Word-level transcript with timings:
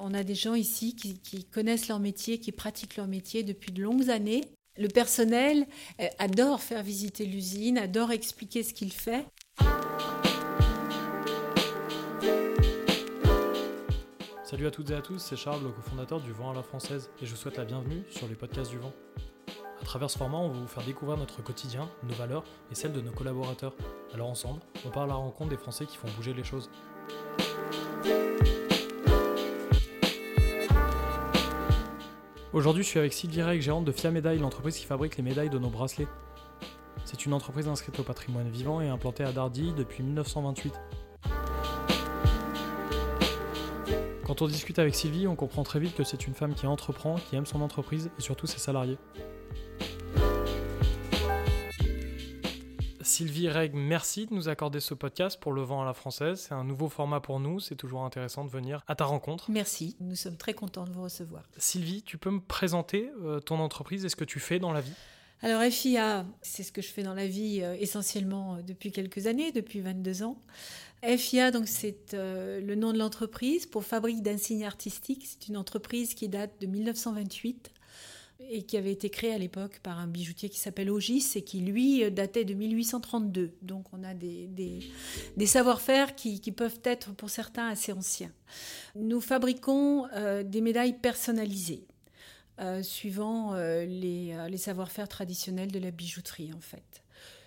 On 0.00 0.12
a 0.12 0.24
des 0.24 0.34
gens 0.34 0.54
ici 0.54 0.96
qui, 0.96 1.44
connaissent 1.44 1.86
leur 1.86 2.00
métier, 2.00 2.40
qui 2.40 2.50
pratiquent 2.50 2.96
leur 2.96 3.06
métier 3.06 3.44
depuis 3.44 3.70
de 3.70 3.80
longues 3.80 4.10
années. 4.10 4.42
Le 4.76 4.88
personnel 4.88 5.66
euh, 6.00 6.08
adore 6.18 6.60
faire 6.60 6.82
visiter 6.82 7.24
l'usine, 7.26 7.78
adore 7.78 8.10
expliquer 8.10 8.64
ce 8.64 8.74
qu'il 8.74 8.92
fait. 8.92 9.24
Salut 14.42 14.66
à 14.66 14.72
toutes 14.72 14.90
et 14.90 14.94
à 14.94 15.00
tous, 15.00 15.20
c'est 15.20 15.36
Charles, 15.36 15.62
le 15.62 15.70
cofondateur 15.70 16.20
du 16.20 16.32
Vent 16.32 16.50
à 16.50 16.54
la 16.54 16.64
Française, 16.64 17.10
et 17.22 17.26
je 17.26 17.30
vous 17.30 17.36
souhaite 17.36 17.56
la 17.56 17.64
bienvenue 17.64 18.02
sur 18.10 18.26
les 18.26 18.34
podcasts 18.34 18.72
du 18.72 18.78
Vent. 18.78 18.92
À 19.80 19.84
travers 19.84 20.10
ce 20.10 20.18
format, 20.18 20.38
on 20.38 20.48
va 20.48 20.58
vous 20.58 20.66
faire 20.66 20.84
découvrir 20.84 21.18
notre 21.18 21.42
quotidien, 21.42 21.88
nos 22.02 22.14
valeurs 22.14 22.42
et 22.72 22.74
celles 22.74 22.92
de 22.92 23.00
nos 23.00 23.12
collaborateurs. 23.12 23.74
Alors 24.12 24.28
ensemble, 24.28 24.60
on 24.84 24.90
part 24.90 25.04
à 25.04 25.06
la 25.06 25.14
rencontre 25.14 25.50
des 25.50 25.56
Français 25.56 25.86
qui 25.86 25.96
font 25.96 26.08
bouger 26.16 26.34
les 26.34 26.44
choses. 26.44 26.68
Aujourd'hui, 32.54 32.84
je 32.84 32.88
suis 32.88 33.00
avec 33.00 33.12
Sylvie 33.12 33.42
Reg, 33.42 33.60
gérante 33.60 33.84
de 33.84 33.90
Fia 33.90 34.12
Médaille, 34.12 34.38
l'entreprise 34.38 34.76
qui 34.76 34.84
fabrique 34.84 35.16
les 35.16 35.24
médailles 35.24 35.50
de 35.50 35.58
nos 35.58 35.70
bracelets. 35.70 36.06
C'est 37.04 37.26
une 37.26 37.32
entreprise 37.32 37.66
inscrite 37.66 37.98
au 37.98 38.04
patrimoine 38.04 38.48
vivant 38.48 38.80
et 38.80 38.88
implantée 38.88 39.24
à 39.24 39.32
Dardy 39.32 39.72
depuis 39.76 40.04
1928. 40.04 40.72
Quand 44.24 44.40
on 44.40 44.46
discute 44.46 44.78
avec 44.78 44.94
Sylvie, 44.94 45.26
on 45.26 45.34
comprend 45.34 45.64
très 45.64 45.80
vite 45.80 45.96
que 45.96 46.04
c'est 46.04 46.28
une 46.28 46.34
femme 46.34 46.54
qui 46.54 46.68
entreprend, 46.68 47.16
qui 47.16 47.34
aime 47.34 47.44
son 47.44 47.60
entreprise 47.60 48.12
et 48.20 48.22
surtout 48.22 48.46
ses 48.46 48.60
salariés. 48.60 48.98
Sylvie 53.04 53.50
Reg, 53.50 53.74
merci 53.74 54.26
de 54.26 54.34
nous 54.34 54.48
accorder 54.48 54.80
ce 54.80 54.94
podcast 54.94 55.38
pour 55.38 55.52
Le 55.52 55.60
Vent 55.60 55.82
à 55.82 55.84
la 55.84 55.92
Française. 55.92 56.46
C'est 56.48 56.54
un 56.54 56.64
nouveau 56.64 56.88
format 56.88 57.20
pour 57.20 57.38
nous. 57.38 57.60
C'est 57.60 57.76
toujours 57.76 58.02
intéressant 58.02 58.44
de 58.46 58.50
venir 58.50 58.82
à 58.88 58.94
ta 58.94 59.04
rencontre. 59.04 59.50
Merci. 59.50 59.94
Nous 60.00 60.16
sommes 60.16 60.38
très 60.38 60.54
contents 60.54 60.84
de 60.84 60.90
vous 60.90 61.02
recevoir. 61.02 61.42
Sylvie, 61.58 62.02
tu 62.02 62.16
peux 62.16 62.30
me 62.30 62.40
présenter 62.40 63.10
euh, 63.22 63.40
ton 63.40 63.60
entreprise 63.60 64.06
et 64.06 64.08
ce 64.08 64.16
que 64.16 64.24
tu 64.24 64.40
fais 64.40 64.58
dans 64.58 64.72
la 64.72 64.80
vie? 64.80 64.94
Alors 65.42 65.62
FIA, 65.70 66.24
c'est 66.40 66.62
ce 66.62 66.72
que 66.72 66.80
je 66.80 66.88
fais 66.88 67.02
dans 67.02 67.12
la 67.12 67.26
vie 67.26 67.60
euh, 67.62 67.76
essentiellement 67.78 68.54
euh, 68.54 68.62
depuis 68.62 68.90
quelques 68.90 69.26
années, 69.26 69.52
depuis 69.52 69.80
22 69.80 70.22
ans. 70.22 70.40
FIA, 71.02 71.50
donc 71.50 71.68
c'est 71.68 72.14
le 72.14 72.74
nom 72.74 72.94
de 72.94 72.98
l'entreprise 72.98 73.66
pour 73.66 73.84
Fabrique 73.84 74.22
d'insignes 74.22 74.64
artistiques. 74.64 75.26
C'est 75.26 75.48
une 75.48 75.58
entreprise 75.58 76.14
qui 76.14 76.30
date 76.30 76.58
de 76.62 76.66
1928 76.66 77.70
et 78.40 78.62
qui 78.62 78.76
avait 78.76 78.92
été 78.92 79.10
créé 79.10 79.32
à 79.32 79.38
l'époque 79.38 79.80
par 79.82 79.98
un 79.98 80.06
bijoutier 80.06 80.48
qui 80.48 80.58
s'appelle 80.58 80.90
Ogis 80.90 81.32
et 81.36 81.42
qui, 81.42 81.60
lui, 81.60 82.10
datait 82.10 82.44
de 82.44 82.54
1832. 82.54 83.52
Donc 83.62 83.86
on 83.92 84.02
a 84.02 84.14
des, 84.14 84.48
des, 85.36 85.46
savoir-faire 85.46 86.14
qui, 86.14 86.40
qui, 86.40 86.52
peuvent 86.52 86.80
être 86.84 87.14
pour 87.14 87.30
certains 87.30 87.68
assez 87.68 87.92
anciens. 87.92 88.32
Nous 88.96 89.20
fabriquons 89.20 90.06
euh, 90.14 90.42
des 90.42 90.60
médailles 90.60 90.98
personnalisées. 90.98 91.86
Euh, 92.60 92.84
suivant 92.84 93.54
euh, 93.54 93.84
les, 93.84 94.36
les 94.48 94.56
savoir-faire 94.58 95.08
traditionnels 95.08 95.72
de 95.72 95.80
la 95.80 95.90
bijouterie 95.90 96.52
en 96.52 96.60
fait. 96.60 97.03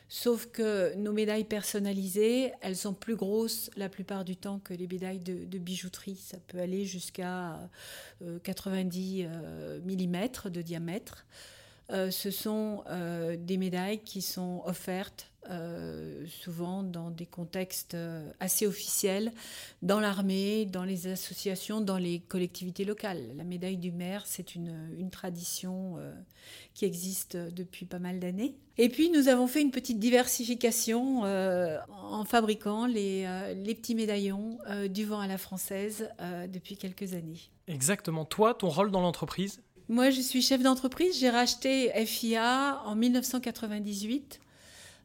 Sauf 0.10 0.48
que 0.48 0.96
nos 0.96 1.12
médailles 1.12 1.44
personnalisées, 1.44 2.54
elles 2.62 2.78
sont 2.78 2.94
plus 2.94 3.18
grosses 3.18 3.70
la 3.76 3.90
plupart 3.90 4.24
du 4.24 4.38
temps 4.38 4.60
que 4.60 4.74
les 4.74 4.88
médailles 4.88 5.20
de, 5.20 5.58
bijouterie. 5.58 6.16
Ça 6.16 6.38
peut 6.48 6.60
aller 6.60 6.86
jusqu'à 6.86 7.60
90 8.44 9.24
euh, 9.24 9.28
euh, 9.28 9.80
mm 9.82 10.50
de 10.50 10.62
diamètre. 10.62 11.26
Euh, 11.92 12.10
ce 12.12 12.32
sont 12.32 12.84
des 13.38 13.58
médailles 13.58 14.00
qui 14.00 14.22
sont 14.22 14.62
offertes 14.66 15.30
euh, 15.50 16.26
souvent 16.28 16.84
dans 16.84 17.10
des 17.10 17.26
contextes 17.26 17.94
euh, 17.94 18.30
assez 18.40 18.68
officiels, 18.68 19.32
dans 19.82 20.00
l'armée, 20.00 20.66
dans 20.66 20.84
les 20.84 21.08
associations, 21.08 21.80
dans 21.80 21.98
les 21.98 22.20
collectivités 22.20 22.84
locales. 22.84 23.24
La 23.38 23.46
médaille 23.46 23.78
du 23.78 23.92
maire, 23.92 24.24
c'est 24.26 24.56
une, 24.56 25.10
tradition 25.10 25.96
euh, 25.98 26.14
qui 26.74 26.84
existe 26.84 27.38
depuis 27.38 27.86
pas 27.86 28.00
mal 28.00 28.20
d'années. 28.20 28.56
Et 28.78 28.90
puis 28.90 29.10
nous 29.10 29.30
avons 29.30 29.48
fait 29.48 29.62
une 29.62 29.72
petite 29.72 30.00
diversification 30.00 31.24
en 31.24 32.26
fabriquant 32.26 32.86
les, 32.86 33.26
les 33.56 33.74
petits 33.74 33.96
médaillons 33.96 34.60
du 34.90 35.06
vent 35.06 35.20
à 35.20 35.28
la 35.28 35.38
française 35.38 36.10
depuis 36.52 36.78
quelques 36.78 37.14
années. 37.14 37.40
Exactement. 37.68 38.26
Toi, 38.26 38.54
ton 38.54 38.70
rôle 38.70 38.92
dans 38.92 39.02
l'entreprise? 39.02 39.62
Moi, 39.90 40.10
je 40.10 40.22
suis 40.22 40.42
chef 40.42 40.62
d'entreprise. 40.62 41.18
J'ai 41.18 41.30
racheté 41.30 41.90
FIA 42.06 42.82
en 42.86 42.96
1998 42.96 44.42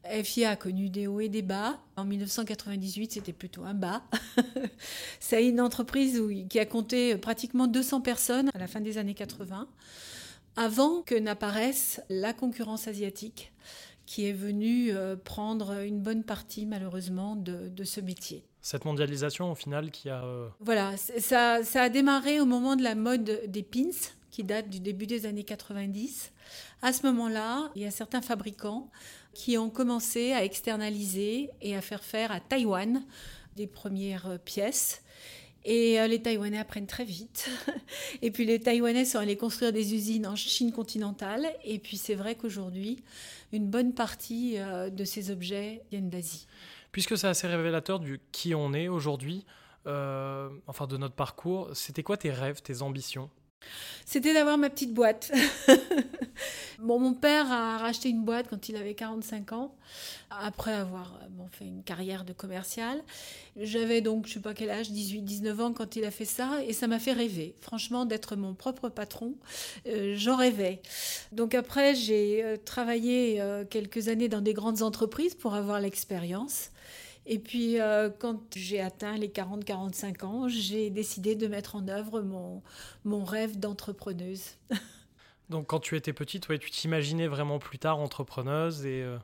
FIA 0.05 0.51
a 0.51 0.55
connu 0.55 0.89
des 0.89 1.07
hauts 1.07 1.19
et 1.19 1.29
des 1.29 1.41
bas. 1.41 1.79
En 1.95 2.05
1998, 2.05 3.13
c'était 3.13 3.33
plutôt 3.33 3.63
un 3.63 3.73
bas. 3.73 4.03
C'est 5.19 5.47
une 5.47 5.61
entreprise 5.61 6.21
qui 6.49 6.59
a 6.59 6.65
compté 6.65 7.17
pratiquement 7.17 7.67
200 7.67 8.01
personnes 8.01 8.49
à 8.53 8.59
la 8.59 8.67
fin 8.67 8.81
des 8.81 8.97
années 8.97 9.13
80, 9.13 9.67
avant 10.55 11.01
que 11.01 11.15
n'apparaisse 11.15 12.01
la 12.09 12.33
concurrence 12.33 12.87
asiatique 12.87 13.53
qui 14.05 14.27
est 14.27 14.33
venue 14.33 14.91
euh, 14.91 15.15
prendre 15.15 15.81
une 15.81 16.01
bonne 16.01 16.23
partie, 16.23 16.65
malheureusement, 16.65 17.35
de, 17.35 17.83
ce 17.83 18.01
métier. 18.01 18.43
Cette 18.61 18.85
mondialisation, 18.85 19.51
au 19.51 19.55
final, 19.55 19.91
qui 19.91 20.09
a... 20.09 20.23
Euh, 20.23 20.49
voilà, 20.59 20.97
ça, 20.97 21.63
ça 21.63 21.83
a 21.83 21.89
démarré 21.89 22.39
au 22.39 22.45
moment 22.45 22.75
de 22.75 22.83
la 22.83 22.95
mode 22.95 23.41
des 23.47 23.63
pins, 23.63 23.91
qui 24.31 24.43
date 24.43 24.69
du 24.69 24.79
début 24.79 25.05
des 25.05 25.25
années 25.25 25.43
90. 25.43 26.31
À 26.81 26.91
ce 26.91 27.05
moment-là, 27.05 27.69
il 27.75 27.83
y 27.83 27.85
a 27.85 27.91
certains 27.91 28.21
fabricants 28.21 28.89
qui 29.33 29.57
ont 29.57 29.69
commencé 29.69 30.33
à 30.33 30.43
externaliser 30.43 31.49
et 31.61 31.75
à 31.75 31.81
faire 31.81 32.03
faire 32.03 32.31
à 32.31 32.39
Taïwan 32.39 33.03
des 33.55 33.67
premières 33.67 34.27
euh, 34.27 34.37
pièces. 34.37 35.03
Et 35.65 35.99
euh, 35.99 36.07
les 36.07 36.21
Taïwanais 36.21 36.57
apprennent 36.57 36.87
très 36.87 37.05
vite. 37.05 37.49
Et 38.21 38.31
puis 38.31 38.45
les 38.45 38.59
Taïwanais 38.59 39.05
sont 39.05 39.19
allés 39.19 39.37
construire 39.37 39.71
des 39.71 39.93
usines 39.93 40.27
en 40.27 40.35
Chine 40.35 40.71
continentale. 40.71 41.47
Et 41.63 41.79
puis 41.79 41.97
c'est 41.97 42.15
vrai 42.15 42.35
qu'aujourd'hui, 42.35 43.03
une 43.53 43.67
bonne 43.67 43.93
partie 43.93 44.57
euh, 44.57 44.89
de 44.89 45.05
ces 45.05 45.31
objets 45.31 45.81
viennent 45.89 46.09
d'Asie. 46.09 46.47
Puisque 46.91 47.17
c'est 47.17 47.27
assez 47.27 47.47
révélateur 47.47 47.99
du 47.99 48.19
qui 48.31 48.53
on 48.53 48.73
est 48.73 48.87
aujourd'hui, 48.87 49.45
enfin 49.85 50.87
de 50.87 50.95
notre 50.95 51.15
parcours, 51.15 51.69
c'était 51.73 52.03
quoi 52.03 52.17
tes 52.17 52.31
rêves, 52.31 52.61
tes 52.61 52.83
ambitions? 52.83 53.29
C'était 54.05 54.33
d'avoir 54.33 54.57
ma 54.57 54.69
petite 54.69 54.93
boîte. 54.93 55.31
mon 56.79 57.13
père 57.13 57.51
a 57.51 57.77
racheté 57.77 58.09
une 58.09 58.23
boîte 58.23 58.47
quand 58.49 58.69
il 58.69 58.75
avait 58.75 58.95
45 58.95 59.51
ans, 59.53 59.75
après 60.29 60.73
avoir 60.73 61.19
bon, 61.29 61.47
fait 61.51 61.65
une 61.65 61.83
carrière 61.83 62.25
de 62.25 62.33
commercial. 62.33 63.01
J'avais 63.55 64.01
donc, 64.01 64.27
je 64.27 64.33
sais 64.33 64.39
pas 64.39 64.53
quel 64.53 64.69
âge, 64.69 64.89
18, 64.91 65.21
19 65.21 65.59
ans 65.61 65.73
quand 65.73 65.95
il 65.95 66.05
a 66.05 66.11
fait 66.11 66.25
ça, 66.25 66.63
et 66.65 66.73
ça 66.73 66.87
m'a 66.87 66.99
fait 66.99 67.13
rêver. 67.13 67.55
Franchement, 67.61 68.05
d'être 68.05 68.35
mon 68.35 68.53
propre 68.53 68.89
patron, 68.89 69.35
euh, 69.87 70.15
j'en 70.17 70.35
rêvais. 70.35 70.81
Donc 71.31 71.55
après, 71.55 71.95
j'ai 71.95 72.43
euh, 72.43 72.57
travaillé 72.57 73.41
euh, 73.41 73.65
quelques 73.65 74.07
années 74.07 74.29
dans 74.29 74.41
des 74.41 74.53
grandes 74.53 74.81
entreprises 74.81 75.35
pour 75.35 75.53
avoir 75.53 75.79
l'expérience. 75.79 76.69
Et 77.25 77.39
puis, 77.39 77.79
euh, 77.79 78.09
quand 78.09 78.41
j'ai 78.55 78.81
atteint 78.81 79.17
les 79.17 79.29
40-45 79.29 80.25
ans, 80.25 80.47
j'ai 80.49 80.89
décidé 80.89 81.35
de 81.35 81.47
mettre 81.47 81.75
en 81.75 81.87
œuvre 81.87 82.21
mon 82.21 83.23
rêve 83.23 83.59
d'entrepreneuse. 83.59 84.43
Donc, 85.49 85.67
quand 85.67 85.79
tu 85.79 85.95
étais 85.95 86.13
petite, 86.13 86.47
tu 86.59 86.71
t'imaginais 86.71 87.27
vraiment 87.27 87.59
plus 87.59 87.79
tard 87.79 87.99
entrepreneuse 87.99 88.85
et... 88.85 89.03
Euh, 89.03 89.17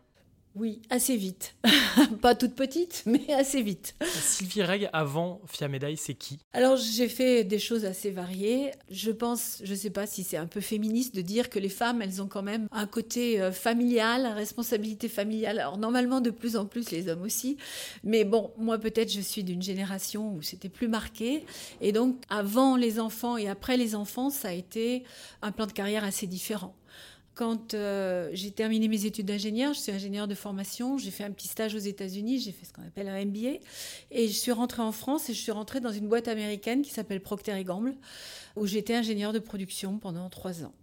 oui, 0.60 0.82
assez 0.90 1.16
vite. 1.16 1.56
Pas 2.22 2.36
toute 2.36 2.54
petite, 2.54 3.04
mais 3.08 3.32
assez 3.34 3.62
vite. 3.62 3.96
Sylvie 4.04 4.64
Reg, 4.64 4.90
avant 4.92 5.40
Fia 5.48 5.70
Médaille, 5.70 5.96
c'est 5.96 6.16
qui? 6.16 6.40
Alors, 6.52 6.76
j'ai 6.76 7.08
fait 7.08 7.46
des 7.46 7.60
choses 7.60 7.86
assez 7.86 8.12
variées. 8.12 8.72
Je 8.92 9.12
pense, 9.12 9.62
je 9.64 9.72
ne 9.72 9.78
sais 9.78 9.90
pas 9.90 10.06
si 10.06 10.24
c'est 10.24 10.36
un 10.36 10.48
peu 10.48 10.60
féministe 10.60 11.16
de 11.16 11.22
dire 11.22 11.50
que 11.50 11.60
les 11.60 11.70
femmes, 11.70 12.02
elles 12.02 12.22
ont 12.22 12.28
quand 12.28 12.44
même 12.44 12.68
un 12.72 12.88
côté 12.88 13.42
euh, 13.42 13.54
familial, 13.54 14.28
responsabilité 14.28 15.08
familiale. 15.08 15.60
Alors, 15.60 15.78
normalement, 15.78 16.20
de 16.20 16.30
plus 16.30 16.58
en 16.58 16.66
plus, 16.66 16.92
les 16.92 17.08
hommes 17.08 17.22
aussi. 17.22 17.56
Mais 18.04 18.26
bon, 18.26 18.52
moi, 18.58 18.78
peut-être, 18.80 19.12
je 19.14 19.22
suis 19.22 19.46
d'une 19.46 19.62
génération 19.62 20.34
où 20.36 20.42
c'était 20.42 20.68
plus 20.68 20.90
marqué. 20.90 21.46
Et 21.80 21.94
donc, 21.94 22.18
avant 22.30 22.76
les 22.76 23.00
enfants 23.00 23.38
et 23.38 23.48
après 23.48 23.78
les 23.78 23.96
enfants, 23.96 24.30
ça 24.30 24.50
a 24.50 24.54
été 24.54 25.04
un 25.42 25.54
plan 25.54 25.68
de 25.68 25.72
carrière 25.72 26.04
assez 26.04 26.28
différent. 26.28 26.76
Quand 27.40 27.74
euh, 27.74 28.30
j'ai 28.34 28.52
terminé 28.52 28.90
mes 28.90 29.06
études 29.06 29.28
d'ingénieur, 29.28 29.74
je 29.74 29.80
suis 29.80 29.94
ingénieur 29.94 30.28
de 30.28 30.36
formation, 30.36 30.98
j'ai 30.98 31.10
fait 31.10 31.24
un 31.24 31.32
petit 31.32 31.48
stage 31.48 31.74
aux 31.74 31.78
États-Unis, 31.78 32.42
j'ai 32.42 32.52
fait 32.52 32.66
ce 32.66 32.74
qu'on 32.74 32.86
appelle 32.86 33.08
un 33.08 33.24
MBA, 33.24 33.60
et 34.12 34.28
je 34.28 34.34
suis 34.34 34.52
rentrée 34.52 34.82
en 34.82 34.92
France 34.92 35.30
et 35.30 35.34
je 35.34 35.40
suis 35.40 35.54
rentrée 35.54 35.80
dans 35.80 35.94
une 35.94 36.10
boîte 36.10 36.28
américaine 36.28 36.82
qui 36.82 36.92
s'appelle 36.92 37.22
Procter 37.22 37.64
Gamble, 37.64 37.96
où 38.58 38.68
j'étais 38.68 38.94
ingénieur 38.94 39.32
de 39.32 39.40
production 39.40 40.00
pendant 40.00 40.30
trois 40.30 40.66
ans. 40.66 40.74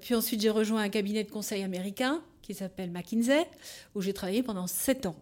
Puis 0.00 0.14
ensuite, 0.14 0.40
j'ai 0.40 0.50
rejoint 0.50 0.82
un 0.82 0.88
cabinet 0.88 1.24
de 1.24 1.30
conseil 1.32 1.64
américain 1.64 2.22
qui 2.42 2.54
s'appelle 2.54 2.92
McKinsey, 2.92 3.44
où 3.96 4.02
j'ai 4.02 4.12
travaillé 4.12 4.44
pendant 4.44 4.68
sept 4.68 5.06
ans 5.06 5.16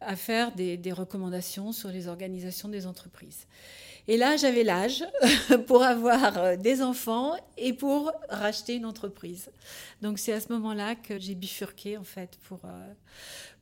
à 0.00 0.16
faire 0.16 0.52
des, 0.52 0.78
des 0.78 0.92
recommandations 0.92 1.72
sur 1.72 1.90
les 1.90 2.08
organisations 2.08 2.70
des 2.70 2.86
entreprises. 2.86 3.46
Et 4.10 4.16
là, 4.16 4.38
j'avais 4.38 4.64
l'âge 4.64 5.04
pour 5.66 5.82
avoir 5.82 6.38
euh, 6.38 6.56
des 6.56 6.80
enfants 6.80 7.36
et 7.58 7.74
pour 7.74 8.10
racheter 8.30 8.76
une 8.76 8.86
entreprise. 8.86 9.50
Donc 10.00 10.18
c'est 10.18 10.32
à 10.32 10.40
ce 10.40 10.50
moment-là 10.54 10.94
que 10.94 11.18
j'ai 11.18 11.34
bifurqué 11.34 11.98
en 11.98 12.04
fait 12.04 12.38
pour, 12.48 12.60
euh, 12.64 12.92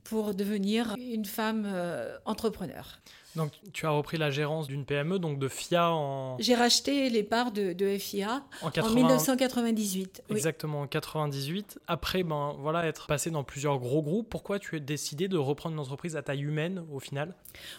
pour 0.05 0.35
devenir 0.35 0.95
une 0.99 1.25
femme 1.25 1.65
euh, 1.67 2.17
entrepreneur. 2.25 3.01
Donc 3.37 3.53
tu 3.73 3.87
as 3.87 3.91
repris 3.91 4.17
la 4.17 4.31
gérance 4.31 4.67
d'une 4.67 4.85
PME, 4.85 5.19
donc 5.19 5.39
de 5.39 5.49
FIA 5.49 5.91
en... 5.91 6.39
J'ai 6.39 6.55
racheté 6.55 7.11
les 7.11 7.23
parts 7.23 7.53
de, 7.53 7.99
FIA 7.99 8.43
en, 8.63 8.91
1998. 8.91 10.23
Exactement, 10.31 10.83
en 10.83 10.87
98. 10.87 11.79
Après, 11.87 12.23
ben, 12.23 12.57
voilà, 12.59 12.87
être 12.87 13.07
passé 13.07 13.31
dans 13.31 13.45
plusieurs 13.45 13.79
gros 13.79 14.03
groupes, 14.03 14.29
pourquoi 14.31 14.59
tu 14.59 14.77
as 14.77 14.79
décidé 14.79 15.29
de 15.29 15.37
reprendre 15.37 15.75
une 15.75 15.81
entreprise 15.81 16.17
à 16.17 16.23
taille 16.23 16.43
humaine 16.43 16.85
au 16.93 16.99
final? 16.99 17.35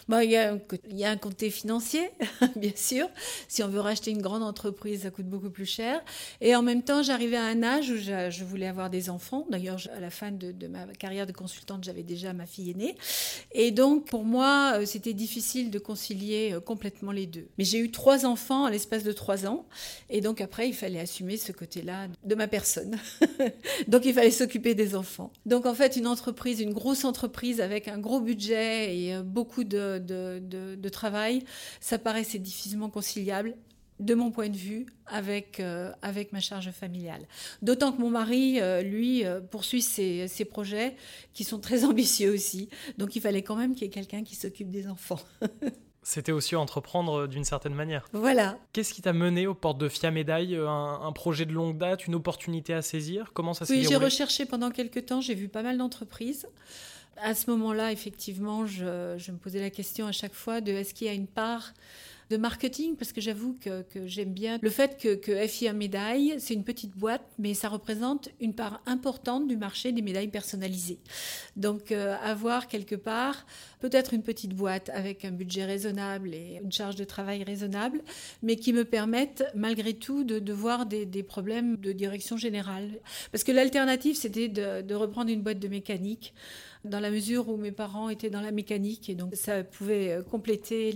Ben, 0.08 0.22
Il 0.22 0.30
y, 0.30 0.36
a, 0.36 0.56
y 0.90 1.04
a 1.04 1.10
un 1.10 1.16
côté 1.16 1.50
financier, 1.50 2.10
bien 2.56 2.72
sûr. 2.76 3.08
Si 3.48 3.62
on 3.62 3.68
veut 3.68 3.80
racheter 3.80 4.12
une 4.12 4.22
grande 4.22 4.42
entreprise, 4.42 5.02
ça 5.02 5.10
coûte 5.10 5.26
beaucoup 5.26 5.50
plus 5.50 5.66
cher. 5.66 6.00
Et 6.40 6.54
en 6.54 6.62
même 6.62 6.82
temps, 6.82 7.02
j'arrivais 7.02 7.36
à 7.36 7.44
un 7.44 7.62
âge 7.62 7.90
où 7.90 7.96
je, 7.96 8.44
voulais 8.44 8.68
avoir 8.68 8.90
des 8.90 9.10
enfants. 9.10 9.44
D'ailleurs, 9.50 9.78
à 9.96 10.00
la 10.00 10.10
fin 10.10 10.30
de, 10.30 10.52
de 10.52 10.66
ma 10.68 10.86
carrière 10.86 11.26
de 11.26 11.32
consultante, 11.32 11.82
j'avais 11.82 12.04
déjà 12.04 12.32
ma 12.32 12.46
fille 12.46 12.70
aînée. 12.70 12.96
Et 13.52 13.72
donc, 13.72 14.06
pour 14.06 14.24
moi, 14.24 14.74
euh, 14.76 14.86
c'était 14.86 15.14
difficile 15.14 15.47
de 15.56 15.78
concilier 15.78 16.52
euh, 16.52 16.60
complètement 16.60 17.12
les 17.12 17.26
deux. 17.26 17.48
Mais 17.58 17.64
j'ai 17.64 17.78
eu 17.78 17.90
trois 17.90 18.26
enfants 18.26 18.64
à 18.64 18.70
l'espace 18.70 19.02
de 19.02 19.12
trois 19.12 19.46
ans, 19.46 19.66
et 20.10 20.20
donc 20.20 20.40
après, 20.40 20.68
il 20.68 20.74
fallait 20.74 21.00
assumer 21.00 21.36
ce 21.36 21.52
côté-là 21.52 22.08
de 22.24 22.34
ma 22.34 22.48
personne. 22.48 22.98
donc 23.88 24.04
il 24.04 24.14
fallait 24.14 24.30
s'occuper 24.30 24.74
des 24.74 24.94
enfants. 24.94 25.32
Donc 25.46 25.66
en 25.66 25.74
fait, 25.74 25.96
une 25.96 26.06
entreprise, 26.06 26.60
une 26.60 26.72
grosse 26.72 27.04
entreprise 27.04 27.60
avec 27.60 27.88
un 27.88 27.98
gros 27.98 28.20
budget 28.20 28.96
et 28.96 29.14
euh, 29.14 29.22
beaucoup 29.22 29.64
de, 29.64 29.98
de, 29.98 30.88
travail, 30.88 31.44
ça 31.80 31.98
paraissait 31.98 32.38
difficilement 32.38 32.88
conciliable 32.88 33.54
de 34.00 34.14
mon 34.14 34.30
point 34.30 34.48
de 34.48 34.56
vue, 34.56 34.86
avec, 35.06 35.60
euh, 35.60 35.92
avec 36.02 36.32
ma 36.32 36.40
charge 36.40 36.70
familiale. 36.70 37.26
D'autant 37.62 37.92
que 37.92 38.00
mon 38.00 38.10
mari, 38.10 38.60
lui, 38.84 39.24
poursuit 39.50 39.82
ses, 39.82 40.28
ses, 40.28 40.44
projets 40.44 40.96
qui 41.34 41.44
sont 41.44 41.58
très 41.58 41.84
ambitieux 41.86 42.32
aussi. 42.32 42.68
Donc 42.96 43.16
il 43.16 43.22
fallait 43.22 43.42
quand 43.42 43.56
même 43.56 43.74
qu'il 43.74 43.82
y 43.82 43.86
ait 43.86 43.92
quelqu'un 43.92 44.24
qui 44.24 44.34
s'occupe 44.36 44.70
des 44.70 44.88
enfants. 44.88 45.20
C'était 46.08 46.32
aussi 46.32 46.56
entreprendre 46.56 47.26
d'une 47.26 47.44
certaine 47.44 47.74
manière. 47.74 48.06
Voilà. 48.14 48.58
Qu'est-ce 48.72 48.94
qui 48.94 49.02
t'a 49.02 49.12
mené 49.12 49.46
aux 49.46 49.52
portes 49.52 49.76
de 49.76 49.90
FIA 49.90 50.10
Médaille 50.10 50.56
un, 50.56 51.00
un, 51.02 51.12
projet 51.12 51.44
de 51.44 51.52
longue 51.52 51.76
date, 51.76 52.06
une 52.06 52.14
opportunité 52.14 52.72
à 52.72 52.80
saisir? 52.80 53.32
Comment 53.34 53.52
ça 53.52 53.66
s'est 53.66 53.74
Oui, 53.74 53.84
j'ai 53.86 53.96
recherché 53.96 54.46
pendant 54.46 54.70
quelques 54.70 55.04
temps, 55.04 55.20
j'ai 55.20 55.34
vu 55.34 55.48
pas 55.48 55.62
mal 55.62 55.76
d'entreprises. 55.76 56.48
À 57.18 57.34
ce 57.34 57.50
moment-là, 57.50 57.92
effectivement, 57.92 58.64
je, 58.64 59.16
je, 59.18 59.32
me 59.32 59.36
posais 59.36 59.60
la 59.60 59.68
question 59.68 60.06
à 60.06 60.12
chaque 60.12 60.32
fois 60.32 60.62
de 60.62 60.72
est-ce 60.72 60.94
qu'il 60.94 61.08
y 61.08 61.10
a 61.10 61.12
une 61.12 61.26
part 61.26 61.74
de 62.30 62.36
marketing 62.36 62.96
parce 62.96 63.12
que 63.12 63.20
j'avoue 63.20 63.56
que, 63.60 63.84
j'aime 64.06 64.32
bien 64.32 64.58
le 64.60 64.70
fait 64.70 64.98
que, 65.00 65.14
que 65.14 65.46
FIA 65.46 65.72
Médaille, 65.72 66.36
c'est 66.38 66.54
une 66.54 66.64
petite 66.64 66.96
boîte, 66.96 67.24
mais 67.38 67.54
ça 67.54 67.68
représente 67.68 68.28
une 68.40 68.54
part 68.54 68.82
importante 68.86 69.48
du 69.48 69.56
marché 69.56 69.92
des 69.92 70.02
médailles 70.02 70.28
personnalisées. 70.28 70.98
Donc 71.56 71.92
euh, 71.92 72.16
avoir 72.22 72.68
quelque 72.68 72.94
part 72.94 73.46
peut-être 73.80 74.12
une 74.14 74.22
petite 74.22 74.54
boîte 74.54 74.90
avec 74.90 75.24
un 75.24 75.30
budget 75.30 75.64
raisonnable 75.64 76.34
et 76.34 76.60
une 76.62 76.72
charge 76.72 76.96
de 76.96 77.04
travail 77.04 77.44
raisonnable, 77.44 78.02
mais 78.42 78.56
qui 78.56 78.72
me 78.72 78.84
permettent 78.84 79.44
malgré 79.54 79.94
tout 79.94 80.24
de, 80.24 80.52
voir 80.52 80.86
des, 80.86 81.06
problèmes 81.22 81.76
de 81.76 81.92
direction 81.92 82.36
générale. 82.36 83.00
Parce 83.32 83.44
que 83.44 83.52
l'alternative, 83.52 84.16
c'était 84.16 84.48
de, 84.48 84.82
de 84.82 84.94
reprendre 84.94 85.30
une 85.30 85.42
boîte 85.42 85.60
de 85.60 85.68
mécanique 85.68 86.34
dans 86.84 87.00
la 87.00 87.10
mesure 87.10 87.48
où 87.48 87.56
mes 87.56 87.72
parents 87.72 88.08
étaient 88.08 88.30
dans 88.30 88.40
la 88.40 88.52
mécanique 88.52 89.10
et 89.10 89.14
donc 89.14 89.34
ça 89.34 89.64
pouvait 89.64 90.12
euh, 90.12 90.22
compléter 90.22 90.94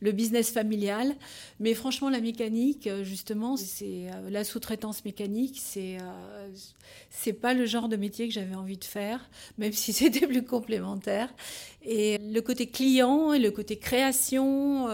le, 0.00 0.12
business 0.12 0.50
familial. 0.50 1.14
Mais 1.60 1.74
franchement, 1.74 2.10
la 2.10 2.20
mécanique, 2.20 2.86
euh, 2.86 3.04
justement, 3.04 3.56
c'est 3.56 4.08
euh, 4.10 4.30
la 4.30 4.44
sous-traitance 4.44 5.04
mécanique, 5.04 5.58
c'est 5.60 5.98
c'est 7.10 7.32
pas 7.32 7.54
le 7.54 7.66
genre 7.66 7.88
de 7.88 7.96
métier 7.96 8.28
que 8.28 8.34
j'avais 8.34 8.54
envie 8.54 8.76
de 8.76 8.84
faire, 8.84 9.28
même 9.58 9.72
si 9.72 9.92
c'était 9.92 10.26
plus 10.26 10.44
complémentaire. 10.44 11.34
Et 11.82 12.18
le 12.18 12.40
côté 12.40 12.66
client 12.66 13.32
et 13.32 13.38
le 13.38 13.50
côté 13.50 13.76
création, 13.76 14.88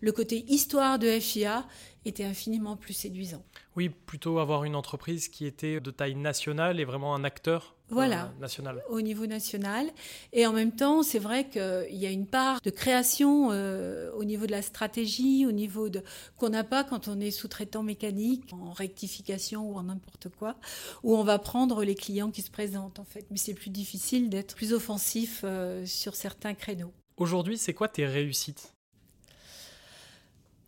le 0.00 0.12
côté 0.12 0.44
histoire 0.48 0.98
de 0.98 1.18
FIA 1.18 1.66
était 2.04 2.24
infiniment 2.24 2.76
plus 2.76 2.94
séduisant. 2.94 3.42
Oui, 3.76 3.88
plutôt 3.88 4.38
avoir 4.38 4.64
une 4.64 4.74
entreprise 4.74 5.28
qui 5.28 5.46
était 5.46 5.80
de 5.80 5.90
taille 5.90 6.16
nationale 6.16 6.80
et 6.80 6.84
vraiment 6.84 7.14
un 7.14 7.22
acteur 7.22 7.76
voilà, 7.90 8.24
euh, 8.24 8.40
national. 8.40 8.82
Au 8.88 9.00
niveau 9.00 9.26
national. 9.26 9.90
Et 10.32 10.46
en 10.46 10.52
même 10.52 10.72
temps, 10.72 11.02
c'est 11.02 11.18
vrai 11.18 11.48
qu'il 11.48 11.96
y 11.96 12.06
a 12.06 12.10
une 12.10 12.26
part 12.26 12.60
de 12.60 12.70
création 12.70 13.50
euh, 13.50 14.10
au 14.12 14.24
niveau 14.24 14.46
de 14.46 14.52
la 14.52 14.62
stratégie, 14.62 15.46
au 15.46 15.52
niveau 15.52 15.88
de 15.88 16.02
qu'on 16.36 16.50
n'a 16.50 16.64
pas 16.64 16.84
quand 16.84 17.08
on 17.08 17.20
est 17.20 17.30
sous-traitant 17.30 17.82
mécanique, 17.82 18.52
en 18.52 18.72
rectification 18.72 19.70
ou 19.70 19.76
en 19.76 19.84
n'importe 19.84 20.28
quoi, 20.28 20.56
où 21.02 21.16
on 21.16 21.24
va 21.24 21.38
prendre 21.38 21.84
les 21.84 21.94
clients 21.94 22.30
qui 22.30 22.42
se 22.42 22.50
présentent 22.50 22.98
en 22.98 23.04
fait. 23.04 23.26
Mais 23.30 23.38
c'est 23.38 23.54
plus 23.54 23.70
difficile 23.70 24.30
d'être 24.30 24.54
plus 24.54 24.72
offensif 24.72 25.42
euh, 25.44 25.84
sur 25.86 26.14
certains 26.14 26.54
créneaux. 26.54 26.92
Aujourd'hui, 27.16 27.58
c'est 27.58 27.74
quoi 27.74 27.88
tes 27.88 28.06
réussites? 28.06 28.72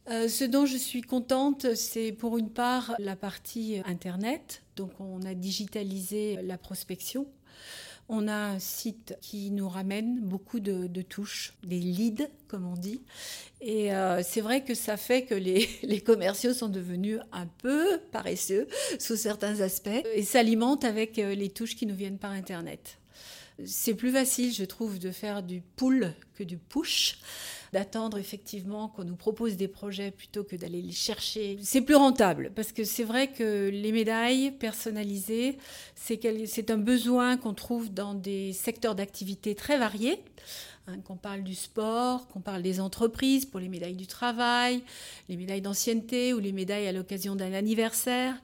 Ce 0.09 0.45
dont 0.45 0.67
je 0.67 0.77
suis 0.77 1.03
contente, 1.03 1.75
c'est 1.75 2.13
pour 2.13 2.39
une 2.39 2.51
part 2.51 2.95
la 2.99 3.17
partie 3.17 3.81
Internet, 3.87 4.63
donc 4.77 4.91
on 5.01 5.23
a 5.23 5.35
digitalisé 5.35 6.39
la 6.43 6.59
prospection. 6.59 7.27
On 8.09 8.29
a 8.29 8.35
un 8.35 8.59
site 8.59 9.17
qui 9.21 9.51
nous 9.51 9.69
ramène 9.69 10.21
beaucoup 10.21 10.61
de, 10.61 11.03
touches, 11.03 11.55
des 11.63 11.79
leads, 11.79 12.29
comme 12.49 12.67
on 12.67 12.77
dit. 12.77 13.03
Et 13.61 13.95
euh, 13.95 14.23
c'est 14.23 14.41
vrai 14.41 14.65
que 14.65 14.75
ça 14.75 14.97
fait 14.97 15.23
que 15.23 15.35
les, 15.35 15.69
les, 15.83 16.01
commerciaux 16.01 16.53
sont 16.53 16.69
devenus 16.69 17.21
un 17.33 17.47
peu 17.47 17.99
paresseux 18.11 18.67
sous 18.99 19.17
certains 19.17 19.61
aspects 19.61 19.89
et 20.15 20.25
s'alimentent 20.25 20.85
avec 20.85 21.19
euh, 21.19 21.35
les 21.35 21.49
touches 21.49 21.77
qui 21.77 21.87
nous 21.87 21.95
viennent 21.95 22.19
par 22.19 22.33
Internet. 22.33 22.99
C'est 23.65 23.95
plus 23.95 24.11
facile, 24.11 24.53
je 24.53 24.65
trouve, 24.65 24.99
de 24.99 25.11
faire 25.11 25.43
du 25.43 25.63
pull 25.77 26.13
que 26.35 26.43
du 26.43 26.59
push 26.59 27.19
d'attendre 27.73 28.19
effectivement 28.19 28.89
qu'on 28.89 29.05
nous 29.05 29.17
propose 29.17 29.57
des 29.57 29.69
projets 29.69 30.11
plutôt 30.11 30.45
que 30.45 30.57
d'aller 30.57 30.83
les 30.83 30.93
chercher. 30.93 31.59
C'est 31.63 31.81
plus 31.81 31.95
rentable 31.95 32.53
parce 32.55 32.73
que 32.73 32.85
c'est 32.85 33.05
vrai 33.05 33.29
que 33.29 33.69
les 33.69 33.93
médailles 33.93 34.51
personnalisées, 34.51 35.57
c'est 35.95 36.71
un 36.71 36.79
besoin 36.79 37.37
qu'on 37.37 37.55
trouve 37.55 37.93
dans 37.93 38.15
des 38.15 38.53
secteurs 38.53 38.95
d'activité 38.95 39.55
très 39.55 39.79
variés. 39.79 40.23
Hein, 40.89 40.99
qu'on 41.05 41.17
parle 41.17 41.45
du 41.45 41.55
sport, 41.55 42.27
qu'on 42.27 42.41
parle 42.41 42.61
des 42.61 42.81
entreprises 42.81 43.47
pour 43.47 43.61
les 43.61 43.69
médailles 43.69 43.95
du 43.95 44.09
travail, 44.09 44.83
les 45.29 45.37
médailles 45.37 45.61
d'ancienneté 45.61 46.35
ou 46.35 46.41
les 46.41 46.51
médailles 46.51 46.89
à 46.89 46.93
l'occasion 46.93 47.37
d'un 47.37 47.53
anniversaire. 47.53 48.35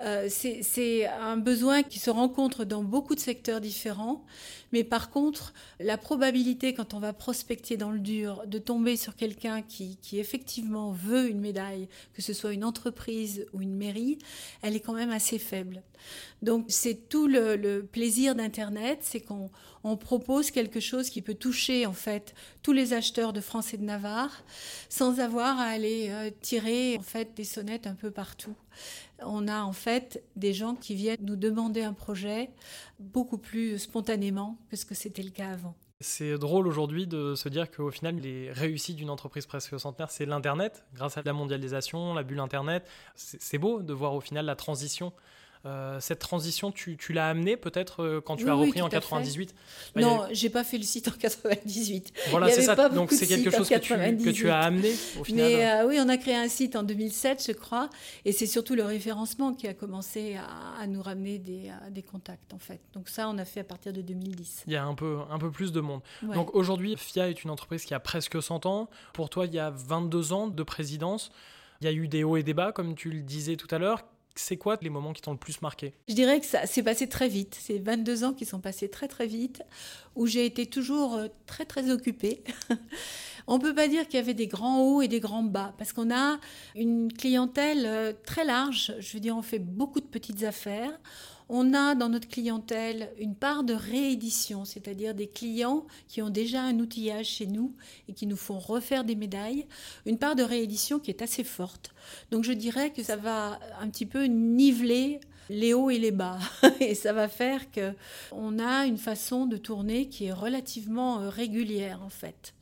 Euh, 0.00 0.28
c'est 0.28 1.06
un 1.06 1.36
besoin 1.36 1.82
qui 1.82 1.98
se 2.00 2.10
rencontre 2.10 2.64
dans 2.64 2.82
beaucoup 2.82 3.14
de 3.14 3.20
secteurs 3.20 3.60
différents, 3.60 4.24
mais 4.72 4.82
par 4.82 5.10
contre, 5.10 5.54
la 5.78 5.96
probabilité 5.96 6.74
quand 6.74 6.94
on 6.94 6.98
va 6.98 7.12
prospecter 7.12 7.76
dans 7.76 7.92
le 7.92 8.00
dur 8.00 8.42
de 8.46 8.58
tomber 8.58 8.96
sur 8.96 9.14
quelqu'un 9.14 9.62
qui, 9.62 9.96
effectivement 10.14 10.90
veut 10.90 11.30
une 11.30 11.40
médaille, 11.40 11.88
que 12.12 12.22
ce 12.22 12.32
soit 12.32 12.52
une 12.52 12.64
entreprise 12.64 13.46
ou 13.52 13.62
une 13.62 13.76
mairie, 13.76 14.18
elle 14.62 14.74
est 14.74 14.80
quand 14.80 14.94
même 14.94 15.10
assez 15.10 15.38
faible. 15.38 15.82
Donc 16.42 16.66
c'est 16.68 17.08
tout 17.08 17.28
le, 17.28 17.82
plaisir 17.82 18.34
d'Internet, 18.34 18.98
c'est 19.02 19.20
qu'on 19.20 19.96
propose 19.96 20.50
quelque 20.50 20.80
chose 20.80 21.08
qui 21.08 21.22
peut 21.22 21.34
toucher 21.34 21.86
en 21.86 21.92
fait 21.92 22.34
tous 22.62 22.72
les 22.72 22.94
acheteurs 22.94 23.32
de 23.32 23.40
France 23.40 23.72
et 23.74 23.78
de 23.78 23.84
Navarre, 23.84 24.42
sans 24.88 25.20
avoir 25.20 25.60
à 25.60 25.66
aller 25.66 26.08
euh, 26.10 26.30
tirer 26.42 26.96
en 26.98 27.02
fait 27.02 27.34
des 27.36 27.44
sonnettes 27.44 27.86
un 27.86 27.94
peu 27.94 28.10
partout 28.10 28.56
on 29.26 29.48
a 29.48 29.62
en 29.62 29.72
fait 29.72 30.22
des 30.36 30.52
gens 30.52 30.74
qui 30.74 30.94
viennent 30.94 31.18
nous 31.22 31.36
demander 31.36 31.82
un 31.82 31.92
projet 31.92 32.50
beaucoup 32.98 33.38
plus 33.38 33.78
spontanément 33.78 34.58
que 34.70 34.76
ce 34.76 34.84
que 34.84 34.94
c'était 34.94 35.22
le 35.22 35.30
cas 35.30 35.50
avant. 35.50 35.74
C'est 36.00 36.36
drôle 36.38 36.66
aujourd'hui 36.66 37.06
de 37.06 37.34
se 37.34 37.48
dire 37.48 37.70
qu'au 37.70 37.90
final, 37.90 38.16
les 38.16 38.52
réussites 38.52 38.96
d'une 38.96 39.10
entreprise 39.10 39.46
presque 39.46 39.78
centenaire, 39.78 40.10
c'est 40.10 40.26
l'Internet, 40.26 40.84
grâce 40.92 41.16
à 41.16 41.22
la 41.22 41.32
mondialisation, 41.32 42.14
la 42.14 42.22
bulle 42.22 42.40
Internet. 42.40 42.86
C'est 43.14 43.58
beau 43.58 43.80
de 43.80 43.92
voir 43.92 44.14
au 44.14 44.20
final 44.20 44.44
la 44.44 44.56
transition 44.56 45.12
euh, 45.66 45.98
cette 45.98 46.18
transition, 46.18 46.72
tu, 46.72 46.98
l'as 47.10 47.28
amenée 47.28 47.56
peut-être 47.56 48.02
euh, 48.02 48.20
quand 48.20 48.36
tu 48.36 48.50
as 48.50 48.54
repris 48.54 48.82
en 48.82 48.90
98 48.90 49.54
bah, 49.94 50.02
Non, 50.02 50.26
j'ai 50.30 50.50
pas 50.50 50.62
fait 50.62 50.76
le 50.76 50.84
site 50.84 51.08
en 51.08 51.12
98. 51.12 52.12
Voilà, 52.30 52.50
c'est 52.50 52.62
ça. 52.62 52.88
Donc 52.90 53.12
c'est 53.12 53.26
quelque 53.26 53.50
chose 53.50 53.68
que 53.68 53.78
tu, 53.78 53.94
as 54.50 54.58
amené 54.58 54.92
au 55.18 55.24
final? 55.24 55.46
Mais 55.46 55.66
euh, 55.66 55.86
oui, 55.86 55.98
on 56.00 56.08
a 56.10 56.18
créé 56.18 56.36
un 56.36 56.48
site 56.48 56.76
en 56.76 56.82
2007, 56.82 57.44
je 57.46 57.52
crois, 57.52 57.88
et 58.26 58.32
c'est 58.32 58.46
surtout 58.46 58.74
le 58.74 58.84
référencement 58.84 59.54
qui 59.54 59.66
a 59.66 59.72
commencé 59.72 60.36
à, 60.36 60.86
nous 60.86 61.00
ramener 61.00 61.38
des, 61.38 61.70
des, 61.90 62.02
contacts 62.02 62.52
en 62.52 62.58
fait. 62.58 62.80
Donc 62.92 63.08
ça, 63.08 63.28
on 63.30 63.38
a 63.38 63.46
fait 63.46 63.60
à 63.60 63.64
partir 63.64 63.94
de 63.94 64.02
2010. 64.02 64.64
Il 64.66 64.72
y 64.74 64.76
a 64.76 64.84
un 64.84 64.94
peu, 64.94 65.20
un 65.30 65.38
peu 65.38 65.50
plus 65.50 65.72
de 65.72 65.80
monde. 65.80 66.02
Donc 66.22 66.54
aujourd'hui, 66.54 66.94
FIA 66.96 67.30
est 67.30 67.42
une 67.42 67.50
entreprise 67.50 67.84
qui 67.86 67.94
a 67.94 68.00
presque 68.00 68.42
100 68.42 68.66
ans. 68.66 68.90
Pour 69.14 69.30
toi, 69.30 69.46
il 69.46 69.54
y 69.54 69.58
a 69.58 69.70
22 69.70 70.32
ans 70.34 70.48
de 70.48 70.62
présidence. 70.62 71.30
Il 71.80 71.86
y 71.86 71.88
a 71.88 71.92
eu 71.92 72.06
des 72.06 72.22
hauts 72.22 72.36
et 72.36 72.42
des 72.42 72.54
bas, 72.54 72.72
comme 72.72 72.94
tu 72.94 73.10
le 73.10 73.20
disais 73.20 73.56
tout 73.56 73.68
à 73.70 73.78
l'heure 73.78 74.04
c'est 74.34 74.56
quoi 74.56 74.76
les 74.82 74.90
moments 74.90 75.12
qui 75.12 75.22
t'ont 75.22 75.32
le 75.32 75.38
plus 75.38 75.62
marqué? 75.62 75.94
Je 76.08 76.14
dirais 76.14 76.40
que 76.40 76.46
ça 76.46 76.66
s'est 76.66 76.82
passé 76.82 77.08
très 77.08 77.28
vite. 77.28 77.56
C'est 77.60 77.78
22 77.78 78.24
ans 78.24 78.32
qui 78.32 78.44
sont 78.44 78.60
passés 78.60 78.88
très 78.88 79.08
très 79.08 79.26
vite, 79.26 79.62
où 80.16 80.26
j'ai 80.26 80.44
été 80.44 80.66
toujours 80.66 81.14
euh, 81.14 81.28
très 81.46 81.64
très 81.64 81.90
occupée. 81.90 82.42
On 83.46 83.58
ne 83.58 83.62
peut 83.62 83.74
pas 83.74 83.88
dire 83.88 84.08
qu'il 84.08 84.18
y 84.18 84.22
avait 84.22 84.34
des 84.34 84.46
grands 84.46 84.80
hauts 84.80 85.02
et 85.02 85.08
des 85.08 85.20
grands 85.20 85.42
bas, 85.42 85.74
parce 85.76 85.92
qu'on 85.92 86.12
a 86.12 86.38
une 86.74 87.12
clientèle 87.12 87.84
euh, 87.86 88.12
très 88.24 88.44
large. 88.44 88.94
Je 88.98 89.12
veux 89.12 89.20
dire, 89.20 89.36
on 89.36 89.42
fait 89.42 89.58
beaucoup 89.58 90.00
de 90.00 90.06
petites 90.06 90.44
affaires. 90.44 90.98
On 91.48 91.74
a 91.74 91.94
dans 91.94 92.08
notre 92.08 92.28
clientèle 92.28 93.10
une 93.18 93.34
part 93.34 93.64
de 93.64 93.74
réédition, 93.74 94.64
c'est-à-dire 94.64 95.14
des 95.14 95.26
clients 95.26 95.86
qui 96.08 96.22
ont 96.22 96.30
déjà 96.30 96.62
un 96.62 96.78
outillage 96.78 97.26
chez 97.26 97.46
nous 97.46 97.74
et 98.08 98.14
qui 98.14 98.26
nous 98.26 98.36
font 98.36 98.58
refaire 98.58 99.04
des 99.04 99.14
médailles, 99.14 99.66
une 100.06 100.18
part 100.18 100.36
de 100.36 100.42
réédition 100.42 100.98
qui 100.98 101.10
est 101.10 101.22
assez 101.22 101.44
forte. 101.44 101.94
Donc 102.30 102.44
je 102.44 102.52
dirais 102.52 102.90
que 102.90 103.02
ça 103.02 103.16
va 103.16 103.58
un 103.80 103.88
petit 103.90 104.06
peu 104.06 104.24
niveler 104.24 105.20
les 105.50 105.74
hauts 105.74 105.90
et 105.90 105.98
les 105.98 106.10
bas. 106.10 106.38
Et 106.80 106.94
ça 106.94 107.12
va 107.12 107.28
faire 107.28 107.62
qu'on 107.70 108.58
a 108.58 108.86
une 108.86 108.98
façon 108.98 109.46
de 109.46 109.56
tourner 109.56 110.08
qui 110.08 110.26
est 110.26 110.32
relativement 110.32 111.20
euh, 111.20 111.28
régulière 111.28 112.00
en 112.02 112.08
fait. 112.08 112.54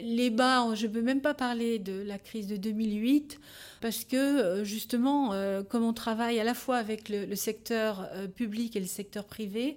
Les 0.00 0.30
bas, 0.30 0.74
je 0.74 0.86
ne 0.86 0.92
peux 0.92 1.02
même 1.02 1.20
pas 1.20 1.34
parler 1.34 1.78
de 1.78 2.02
la 2.02 2.18
crise 2.18 2.46
de 2.46 2.56
2008 2.56 3.40
parce 3.80 4.04
que 4.04 4.16
euh, 4.16 4.64
justement, 4.64 5.32
euh, 5.32 5.62
comme 5.62 5.84
on 5.84 5.92
travaille 5.92 6.38
à 6.38 6.44
la 6.44 6.54
fois 6.54 6.76
avec 6.76 7.08
le, 7.08 7.34
secteur 7.34 8.08
public 8.36 8.76
et 8.76 8.80
le 8.80 8.86
secteur 8.86 9.24
privé, 9.24 9.76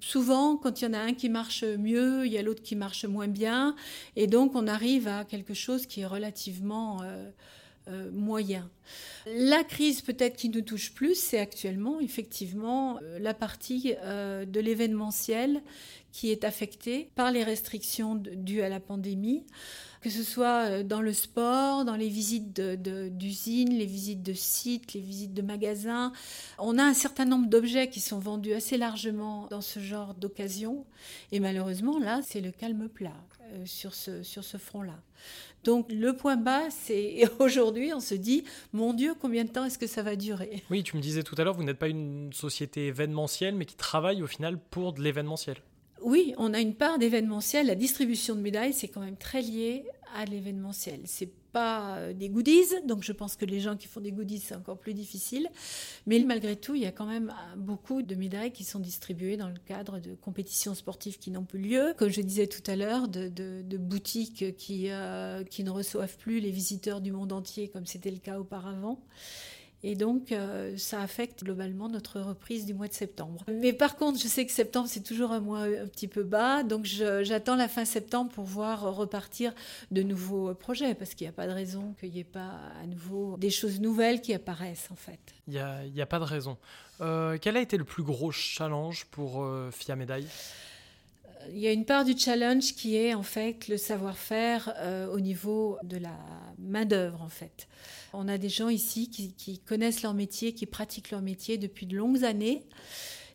souvent 0.00 0.56
quand 0.56 0.80
il 0.80 0.84
y 0.84 0.88
en 0.88 0.92
a 0.92 0.98
un 0.98 1.14
qui 1.14 1.28
marche 1.28 1.64
mieux, 1.64 2.26
il 2.26 2.32
y 2.32 2.38
a 2.38 2.42
l'autre 2.42 2.62
qui 2.62 2.76
marche 2.76 3.04
moins 3.04 3.28
bien, 3.28 3.76
et 4.16 4.26
donc 4.26 4.54
on 4.54 4.66
arrive 4.66 5.08
à 5.08 5.24
quelque 5.24 5.54
chose 5.54 5.86
qui 5.86 6.00
est 6.00 6.06
relativement 6.06 7.02
euh, 7.86 8.10
moyen. 8.12 8.70
La 9.26 9.62
crise 9.62 10.00
peut-être 10.00 10.36
qui 10.36 10.48
nous 10.48 10.62
touche 10.62 10.94
plus, 10.94 11.16
c'est 11.16 11.38
actuellement 11.38 12.00
effectivement 12.00 12.98
euh, 13.02 13.18
la 13.18 13.34
partie 13.34 13.94
euh, 14.00 14.46
de 14.46 14.58
l'événementiel 14.58 15.60
qui 16.14 16.30
est 16.30 16.44
affectée 16.44 17.10
par 17.16 17.32
les 17.32 17.42
restrictions 17.42 18.14
dues 18.14 18.62
à 18.62 18.68
la 18.68 18.78
pandémie, 18.78 19.42
que 20.00 20.10
ce 20.10 20.22
soit 20.22 20.84
dans 20.84 21.00
le 21.00 21.12
sport, 21.12 21.84
dans 21.84 21.96
les 21.96 22.08
visites 22.08 22.60
d'usines, 22.60 23.76
les 23.76 23.84
visites 23.84 24.22
de 24.22 24.32
sites, 24.32 24.92
les 24.92 25.00
visites 25.00 25.34
de 25.34 25.42
magasins. 25.42 26.12
On 26.58 26.78
a 26.78 26.84
un 26.84 26.94
certain 26.94 27.24
nombre 27.24 27.48
d'objets 27.48 27.88
qui 27.88 27.98
sont 27.98 28.20
vendus 28.20 28.52
assez 28.52 28.78
largement 28.78 29.48
dans 29.50 29.60
ce 29.60 29.80
genre 29.80 30.14
d'occasion. 30.14 30.86
Et 31.32 31.40
malheureusement, 31.40 31.98
là, 31.98 32.20
c'est 32.22 32.40
le 32.40 32.52
calme 32.52 32.88
plat 32.88 33.16
sur 33.64 33.92
ce, 33.92 34.22
sur 34.22 34.44
ce 34.44 34.56
front-là. 34.56 35.00
Donc 35.64 35.90
le 35.90 36.12
point 36.14 36.36
bas, 36.36 36.70
c'est 36.70 37.24
aujourd'hui, 37.40 37.92
on 37.92 37.98
se 38.00 38.14
dit, 38.14 38.44
mon 38.72 38.94
Dieu, 38.94 39.14
combien 39.20 39.42
de 39.42 39.50
temps 39.50 39.64
est-ce 39.64 39.78
que 39.78 39.88
ça 39.88 40.04
va 40.04 40.14
durer? 40.14 40.62
Oui, 40.70 40.84
tu 40.84 40.96
me 40.96 41.02
disais 41.02 41.24
tout 41.24 41.34
à 41.38 41.42
l'heure, 41.42 41.54
vous 41.54 41.64
n'êtes 41.64 41.78
pas 41.78 41.88
une 41.88 42.32
société 42.32 42.86
événementielle, 42.86 43.56
mais 43.56 43.64
qui 43.64 43.74
travaille 43.74 44.22
au 44.22 44.28
final 44.28 44.60
pour 44.70 44.92
de 44.92 45.02
l'événementiel. 45.02 45.56
Oui, 46.04 46.34
on 46.36 46.52
a 46.52 46.60
une 46.60 46.74
part 46.74 46.98
d'événementiel. 46.98 47.66
La 47.66 47.74
distribution 47.74 48.34
de 48.34 48.40
médailles, 48.42 48.74
c'est 48.74 48.88
quand 48.88 49.00
même 49.00 49.16
très 49.16 49.40
lié 49.40 49.86
à 50.14 50.26
l'événementiel. 50.26 51.00
C'est 51.06 51.30
pas 51.50 51.96
euh, 51.96 52.12
des 52.12 52.28
goodies, 52.28 52.74
donc 52.86 53.02
je 53.02 53.12
pense 53.12 53.36
que 53.36 53.46
les 53.46 53.58
gens 53.58 53.74
qui 53.74 53.86
font 53.86 54.00
des 54.00 54.12
goodies, 54.12 54.40
c'est 54.40 54.54
encore 54.54 54.76
plus 54.76 54.92
difficile. 54.92 55.48
Mais 56.06 56.18
malgré 56.18 56.56
tout, 56.56 56.74
il 56.74 56.82
y 56.82 56.86
a 56.86 56.92
quand 56.92 57.06
même 57.06 57.30
euh, 57.30 57.56
beaucoup 57.56 58.02
de 58.02 58.14
médailles 58.16 58.52
qui 58.52 58.64
sont 58.64 58.80
distribuées 58.80 59.38
dans 59.38 59.48
le 59.48 59.58
cadre 59.64 59.98
de 59.98 60.14
compétitions 60.14 60.74
sportives 60.74 61.18
qui 61.18 61.30
n'ont 61.30 61.44
plus 61.44 61.60
lieu. 61.60 61.94
Comme 61.96 62.10
je 62.10 62.20
disais 62.20 62.48
tout 62.48 62.70
à 62.70 62.76
l'heure, 62.76 63.08
de, 63.08 63.76
boutiques 63.78 64.42
euh, 64.42 65.44
qui 65.44 65.64
ne 65.64 65.70
reçoivent 65.70 66.18
plus 66.18 66.38
les 66.38 66.50
visiteurs 66.50 67.00
du 67.00 67.12
monde 67.12 67.32
entier 67.32 67.68
comme 67.68 67.86
c'était 67.86 68.10
le 68.10 68.18
cas 68.18 68.38
auparavant. 68.38 69.00
Et 69.86 69.96
donc, 69.96 70.32
euh, 70.32 70.74
ça 70.78 71.02
affecte 71.02 71.44
globalement 71.44 71.90
notre 71.90 72.18
reprise 72.18 72.64
du 72.64 72.72
mois 72.72 72.88
de 72.88 72.94
septembre. 72.94 73.44
Mais 73.48 73.74
par 73.74 73.96
contre, 73.96 74.18
je 74.18 74.26
sais 74.26 74.46
que 74.46 74.50
septembre, 74.50 74.88
c'est 74.88 75.02
toujours 75.02 75.30
un 75.30 75.40
mois 75.40 75.64
un 75.64 75.86
petit 75.86 76.08
peu 76.08 76.22
bas. 76.22 76.62
Donc, 76.62 76.86
j'attends 76.86 77.54
la 77.54 77.68
fin 77.68 77.84
septembre 77.84 78.30
pour 78.32 78.44
voir 78.44 78.80
repartir 78.96 79.52
de 79.90 80.02
nouveaux 80.02 80.54
projets, 80.54 80.94
parce 80.94 81.12
qu'il 81.12 81.26
n'y 81.26 81.28
a 81.28 81.32
pas 81.32 81.46
de 81.46 81.52
raison 81.52 81.94
qu'il 82.00 82.12
n'y 82.12 82.20
ait 82.20 82.24
pas 82.24 82.52
à 82.82 82.86
nouveau 82.86 83.36
des 83.36 83.50
choses 83.50 83.78
nouvelles 83.78 84.22
qui 84.22 84.32
apparaissent, 84.32 84.88
en 84.90 84.96
fait. 84.96 85.20
Il 85.48 85.52
n'y 85.52 86.00
a, 86.00 86.06
pas 86.06 86.18
de 86.18 86.24
raison. 86.24 86.56
Euh, 87.02 87.36
quel 87.38 87.58
a 87.58 87.60
été 87.60 87.76
le 87.76 87.84
plus 87.84 88.04
gros 88.04 88.32
challenge 88.32 89.04
pour 89.10 89.44
euh, 89.44 89.70
Médaille? 89.98 90.28
Il 91.50 91.58
y 91.58 91.66
a 91.66 91.72
une 91.72 91.84
part 91.84 92.04
du 92.04 92.16
challenge 92.16 92.74
qui 92.74 92.96
est 92.96 93.14
en 93.14 93.22
fait 93.22 93.68
le 93.68 93.76
savoir-faire 93.76 94.74
au 95.12 95.20
niveau 95.20 95.78
de 95.82 95.96
la 95.96 96.16
main-d'œuvre 96.58 97.22
en 97.22 97.28
fait. 97.28 97.68
On 98.12 98.28
a 98.28 98.38
des 98.38 98.48
gens 98.48 98.68
ici 98.68 99.10
qui, 99.10 99.58
connaissent 99.58 100.02
leur 100.02 100.14
métier, 100.14 100.52
qui 100.52 100.66
pratiquent 100.66 101.10
leur 101.10 101.22
métier 101.22 101.58
depuis 101.58 101.86
de 101.86 101.96
longues 101.96 102.24
années 102.24 102.62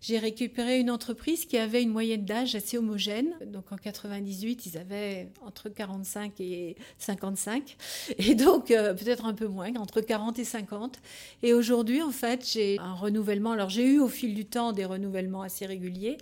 j'ai 0.01 0.18
récupéré 0.18 0.79
une 0.79 0.89
entreprise 0.89 1.46
qui 1.46 1.58
avait 1.58 1.84
une 1.84 1.89
moyenne 1.89 2.24
d'âge 2.24 2.56
assez 2.56 2.77
homogène. 2.77 3.34
Donc 3.46 3.72
en 3.72 3.75
98, 3.75 4.65
ils 4.65 4.77
avaient 4.77 5.29
entre 5.46 5.68
45 5.70 6.39
et 6.39 6.75
55. 6.98 7.75
Et 8.18 8.36
donc 8.36 8.72
euh, 8.72 8.94
peut-être 8.94 9.25
un 9.25 9.34
peu 9.34 9.48
moins, 9.48 9.75
entre 9.75 10.00
40 10.01 10.39
et 10.39 10.46
50. 10.46 11.00
Et 11.44 11.53
aujourd'hui, 11.53 12.01
en 12.01 12.12
fait, 12.12 12.50
j'ai 12.50 12.77
un 12.79 12.94
renouvellement. 12.94 13.51
Alors 13.51 13.70
j'ai 13.70 13.86
eu 13.86 14.00
au 14.00 14.08
fil 14.08 14.36
du 14.36 14.46
temps 14.46 14.72
des 14.72 14.86
renouvellements 14.86 15.41
assez 15.41 15.65
réguliers. 15.65 16.18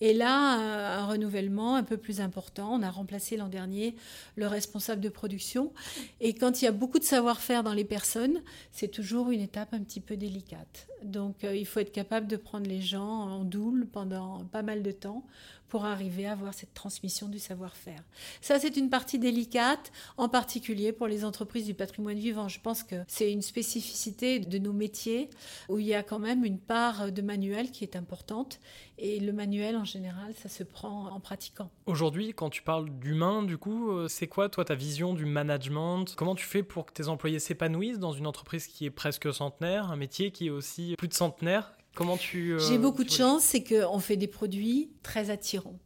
Et 0.00 0.12
là, 0.12 0.60
euh, 0.60 1.02
un 1.02 1.06
renouvellement 1.06 1.74
un 1.74 1.82
peu 1.82 1.96
plus 1.96 2.20
important. 2.20 2.74
On 2.74 2.82
a 2.82 2.90
remplacé 2.90 3.36
l'an 3.36 3.48
dernier 3.48 3.96
le 4.36 4.46
responsable 4.46 5.00
de 5.00 5.08
production. 5.08 5.72
Et 6.20 6.34
quand 6.34 6.62
il 6.62 6.66
y 6.66 6.68
a 6.68 6.72
beaucoup 6.72 6.98
de 6.98 7.04
savoir-faire 7.04 7.64
dans 7.64 7.72
les 7.72 7.84
personnes, 7.84 8.42
c'est 8.70 8.88
toujours 8.88 9.30
une 9.30 9.40
étape 9.40 9.74
un 9.74 9.80
petit 9.80 10.00
peu 10.00 10.16
délicate. 10.16 10.86
Donc 11.06 11.44
euh, 11.44 11.54
il 11.54 11.66
faut 11.66 11.80
être 11.80 11.92
capable 11.92 12.26
de 12.26 12.36
prendre 12.36 12.66
les 12.66 12.80
gens 12.80 13.06
en 13.06 13.44
double 13.44 13.86
pendant 13.86 14.44
pas 14.46 14.62
mal 14.62 14.82
de 14.82 14.92
temps 14.92 15.24
pour 15.68 15.84
arriver 15.84 16.26
à 16.26 16.32
avoir 16.32 16.54
cette 16.54 16.74
transmission 16.74 17.28
du 17.28 17.38
savoir-faire. 17.38 18.02
Ça, 18.40 18.58
c'est 18.58 18.76
une 18.76 18.90
partie 18.90 19.18
délicate, 19.18 19.92
en 20.16 20.28
particulier 20.28 20.92
pour 20.92 21.06
les 21.06 21.24
entreprises 21.24 21.66
du 21.66 21.74
patrimoine 21.74 22.18
vivant. 22.18 22.48
Je 22.48 22.60
pense 22.60 22.82
que 22.82 22.96
c'est 23.08 23.32
une 23.32 23.42
spécificité 23.42 24.38
de 24.38 24.58
nos 24.58 24.72
métiers 24.72 25.30
où 25.68 25.78
il 25.78 25.86
y 25.86 25.94
a 25.94 26.02
quand 26.02 26.18
même 26.18 26.44
une 26.44 26.58
part 26.58 27.12
de 27.12 27.22
manuel 27.22 27.70
qui 27.70 27.84
est 27.84 27.96
importante. 27.96 28.60
Et 28.98 29.20
le 29.20 29.32
manuel, 29.32 29.76
en 29.76 29.84
général, 29.84 30.32
ça 30.34 30.48
se 30.48 30.62
prend 30.62 31.08
en 31.08 31.20
pratiquant. 31.20 31.70
Aujourd'hui, 31.84 32.32
quand 32.32 32.48
tu 32.48 32.62
parles 32.62 32.88
d'humain, 32.98 33.42
du 33.42 33.58
coup, 33.58 33.90
euh, 33.90 34.08
c'est 34.08 34.26
quoi, 34.26 34.48
toi, 34.48 34.64
ta 34.64 34.74
vision 34.74 35.12
du 35.12 35.26
management? 35.26 36.14
Comment 36.16 36.34
tu 36.34 36.46
fais 36.46 36.62
pour 36.62 36.86
que 36.86 36.92
tes 36.92 37.08
employés 37.08 37.38
s'épanouissent 37.38 37.98
dans 37.98 38.12
une 38.12 38.26
entreprise 38.26 38.66
qui 38.66 38.86
est 38.86 38.90
presque 38.90 39.32
centenaire, 39.34 39.90
un 39.90 39.96
métier 39.96 40.30
qui 40.30 40.46
est 40.46 40.50
aussi 40.50 40.94
plus 40.96 41.08
de 41.08 41.14
centenaire 41.14 41.75
Comment 41.96 42.18
tu. 42.18 42.52
Euh, 42.52 42.58
J'ai 42.58 42.76
beaucoup 42.78 43.04
de 43.04 43.10
chance, 43.10 43.42
c'est 43.42 43.64
qu'on 43.64 43.98
fait 43.98 44.16
des 44.18 44.26
produits 44.28 44.90
très 45.02 45.30
attirants. 45.30 45.78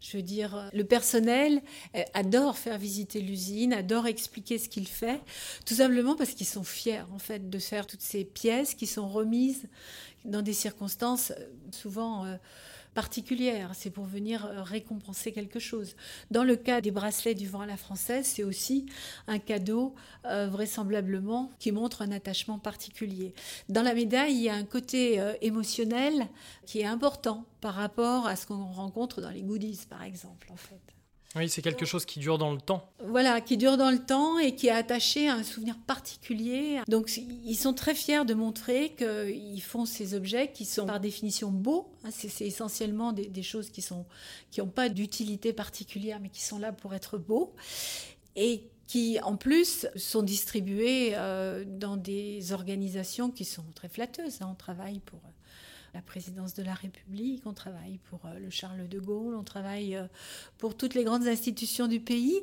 Je 0.00 0.16
veux 0.16 0.22
dire, 0.22 0.70
le 0.72 0.82
personnel 0.82 1.60
euh, 1.94 2.02
adore 2.14 2.56
faire 2.56 2.78
visiter 2.78 3.20
l'usine, 3.20 3.72
adore 3.74 4.06
expliquer 4.06 4.58
ce 4.58 4.68
qu'il 4.68 4.88
fait, 4.88 5.20
tout 5.66 5.74
simplement 5.74 6.16
parce 6.16 6.30
qu'ils 6.30 6.46
sont 6.46 6.64
fiers 6.64 7.02
en 7.12 7.18
fait 7.18 7.50
de 7.50 7.58
faire 7.58 7.86
toutes 7.86 8.00
ces 8.00 8.24
pièces 8.24 8.74
qui 8.74 8.86
sont 8.86 9.08
remises 9.08 9.68
dans 10.24 10.42
des 10.42 10.54
circonstances 10.54 11.32
euh, 11.32 11.44
souvent 11.70 12.26
particulière, 12.94 13.70
c'est 13.74 13.90
pour 13.90 14.04
venir 14.04 14.46
euh, 14.46 14.62
récompenser 14.62 15.32
quelque 15.32 15.58
chose. 15.58 15.96
Dans 16.30 16.44
le 16.44 16.56
cas 16.56 16.80
des 16.80 16.90
bracelets 16.90 17.34
du 17.34 17.46
vent 17.46 17.60
à 17.60 17.66
la 17.66 17.76
française, 17.76 18.26
c'est 18.26 18.44
aussi 18.44 18.86
un 19.26 19.38
cadeau 19.38 19.94
euh, 20.24 20.48
vraisemblablement 20.48 21.50
qui 21.58 21.72
montre 21.72 22.02
un 22.02 22.12
attachement 22.12 22.58
particulier. 22.58 23.34
Dans 23.68 23.82
la 23.82 23.94
médaille, 23.94 24.34
il 24.34 24.42
y 24.42 24.48
a 24.48 24.54
un 24.54 24.64
côté 24.64 25.20
euh, 25.20 25.34
émotionnel 25.40 26.26
qui 26.66 26.80
est 26.80 26.86
important 26.86 27.44
par 27.60 27.74
rapport 27.74 28.26
à 28.26 28.36
ce 28.36 28.46
qu'on 28.46 28.66
rencontre 28.72 29.20
dans 29.20 29.30
les 29.30 29.42
goodies, 29.42 29.86
par 29.88 30.02
exemple, 30.02 30.48
en 30.52 30.56
fait. 30.56 30.97
Oui, 31.36 31.48
c'est 31.50 31.60
quelque 31.60 31.84
chose 31.84 32.06
qui 32.06 32.20
dure 32.20 32.38
dans 32.38 32.52
le 32.52 32.60
temps. 32.60 32.90
Voilà, 33.04 33.42
qui 33.42 33.58
dure 33.58 33.76
dans 33.76 33.90
le 33.90 33.98
temps 33.98 34.38
et 34.38 34.54
qui 34.54 34.68
est 34.68 34.72
attaché 34.72 35.28
à 35.28 35.34
un 35.34 35.42
souvenir 35.42 35.76
particulier. 35.86 36.80
Donc, 36.88 37.14
ils 37.16 37.54
sont 37.54 37.74
très 37.74 37.94
fiers 37.94 38.24
de 38.24 38.32
montrer 38.32 38.94
qu'ils 38.94 39.62
font 39.62 39.84
ces 39.84 40.14
objets 40.14 40.50
qui 40.52 40.64
sont 40.64 40.86
par 40.86 41.00
définition 41.00 41.50
beaux. 41.50 41.92
Hein, 42.04 42.08
c'est 42.10 42.46
essentiellement 42.46 43.12
des, 43.12 43.42
choses 43.42 43.68
qui 43.68 43.84
n'ont 43.90 44.06
qui 44.50 44.62
pas 44.62 44.88
d'utilité 44.88 45.52
particulière, 45.52 46.18
mais 46.20 46.30
qui 46.30 46.42
sont 46.42 46.58
là 46.58 46.72
pour 46.72 46.94
être 46.94 47.18
beaux. 47.18 47.54
Et 48.34 48.62
qui 48.86 49.20
en 49.20 49.36
plus 49.36 49.86
sont 49.96 50.22
distribués 50.22 51.12
euh, 51.14 51.62
dans 51.66 51.98
des 51.98 52.52
organisations 52.52 53.30
qui 53.30 53.44
sont 53.44 53.64
très 53.74 53.88
flatteuses. 53.88 54.40
Hein. 54.40 54.48
On 54.50 54.54
travaille 54.54 55.00
pour 55.00 55.20
la 55.98 56.02
présidence 56.02 56.54
de 56.54 56.62
la 56.62 56.74
République, 56.74 57.42
on 57.44 57.52
travaille 57.52 57.98
pour 58.08 58.24
euh, 58.24 58.38
le 58.38 58.50
Charles 58.50 58.86
de 58.86 59.00
Gaulle, 59.00 59.34
on 59.34 59.42
travaille 59.42 59.96
euh, 59.96 60.06
pour 60.56 60.76
toutes 60.76 60.94
les 60.94 61.02
grandes 61.02 61.26
institutions 61.26 61.88
du 61.88 61.98
pays. 61.98 62.40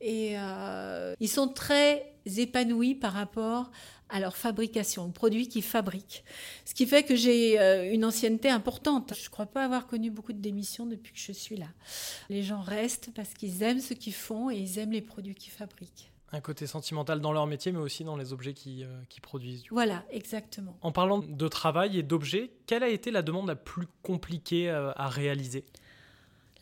Et 0.00 0.32
euh, 0.34 1.14
ils 1.20 1.28
sont 1.28 1.46
très 1.46 2.14
épanouis 2.36 2.96
par 2.96 3.12
rapport 3.12 3.70
à 4.08 4.18
leur 4.18 4.36
fabrication, 4.36 5.04
aux 5.04 5.10
produits 5.10 5.46
qu'ils 5.46 5.62
fabriquent. 5.62 6.24
Ce 6.64 6.74
qui 6.74 6.84
fait 6.84 7.04
que 7.04 7.14
j'ai 7.14 7.58
une 7.92 8.04
ancienneté 8.04 8.50
importante. 8.50 9.14
Je 9.16 9.24
ne 9.24 9.30
crois 9.30 9.46
pas 9.46 9.64
avoir 9.64 9.86
connu 9.86 10.10
beaucoup 10.10 10.32
de 10.32 10.40
démissions 10.40 10.86
depuis 10.86 11.12
que 11.12 11.20
je 11.20 11.32
suis 11.32 11.56
là. 11.56 11.68
Les 12.28 12.42
gens 12.42 12.60
restent 12.60 13.10
parce 13.14 13.34
qu'ils 13.34 13.62
aiment 13.62 13.80
ce 13.80 13.94
qu'ils 13.94 14.14
font 14.14 14.50
et 14.50 14.56
ils 14.56 14.78
aiment 14.78 14.92
les 14.92 15.02
produits 15.02 15.34
qu'ils 15.34 15.52
fabriquent 15.52 16.10
un 16.32 16.40
côté 16.40 16.66
sentimental 16.66 17.20
dans 17.20 17.32
leur 17.32 17.46
métier, 17.46 17.72
mais 17.72 17.78
aussi 17.78 18.04
dans 18.04 18.16
les 18.16 18.32
objets 18.32 18.52
qui, 18.52 18.84
euh, 18.84 19.02
produisent. 19.22 19.64
Voilà, 19.70 20.04
exactement. 20.10 20.76
En 20.82 20.92
parlant 20.92 21.18
de 21.18 21.48
travail 21.48 21.98
et 21.98 22.02
d'objets, 22.02 22.50
quelle 22.66 22.82
a 22.82 22.88
été 22.88 23.10
la 23.10 23.22
demande 23.22 23.46
la 23.46 23.56
plus 23.56 23.86
compliquée 24.02 24.68
euh, 24.68 24.92
à 24.96 25.08
réaliser? 25.08 25.64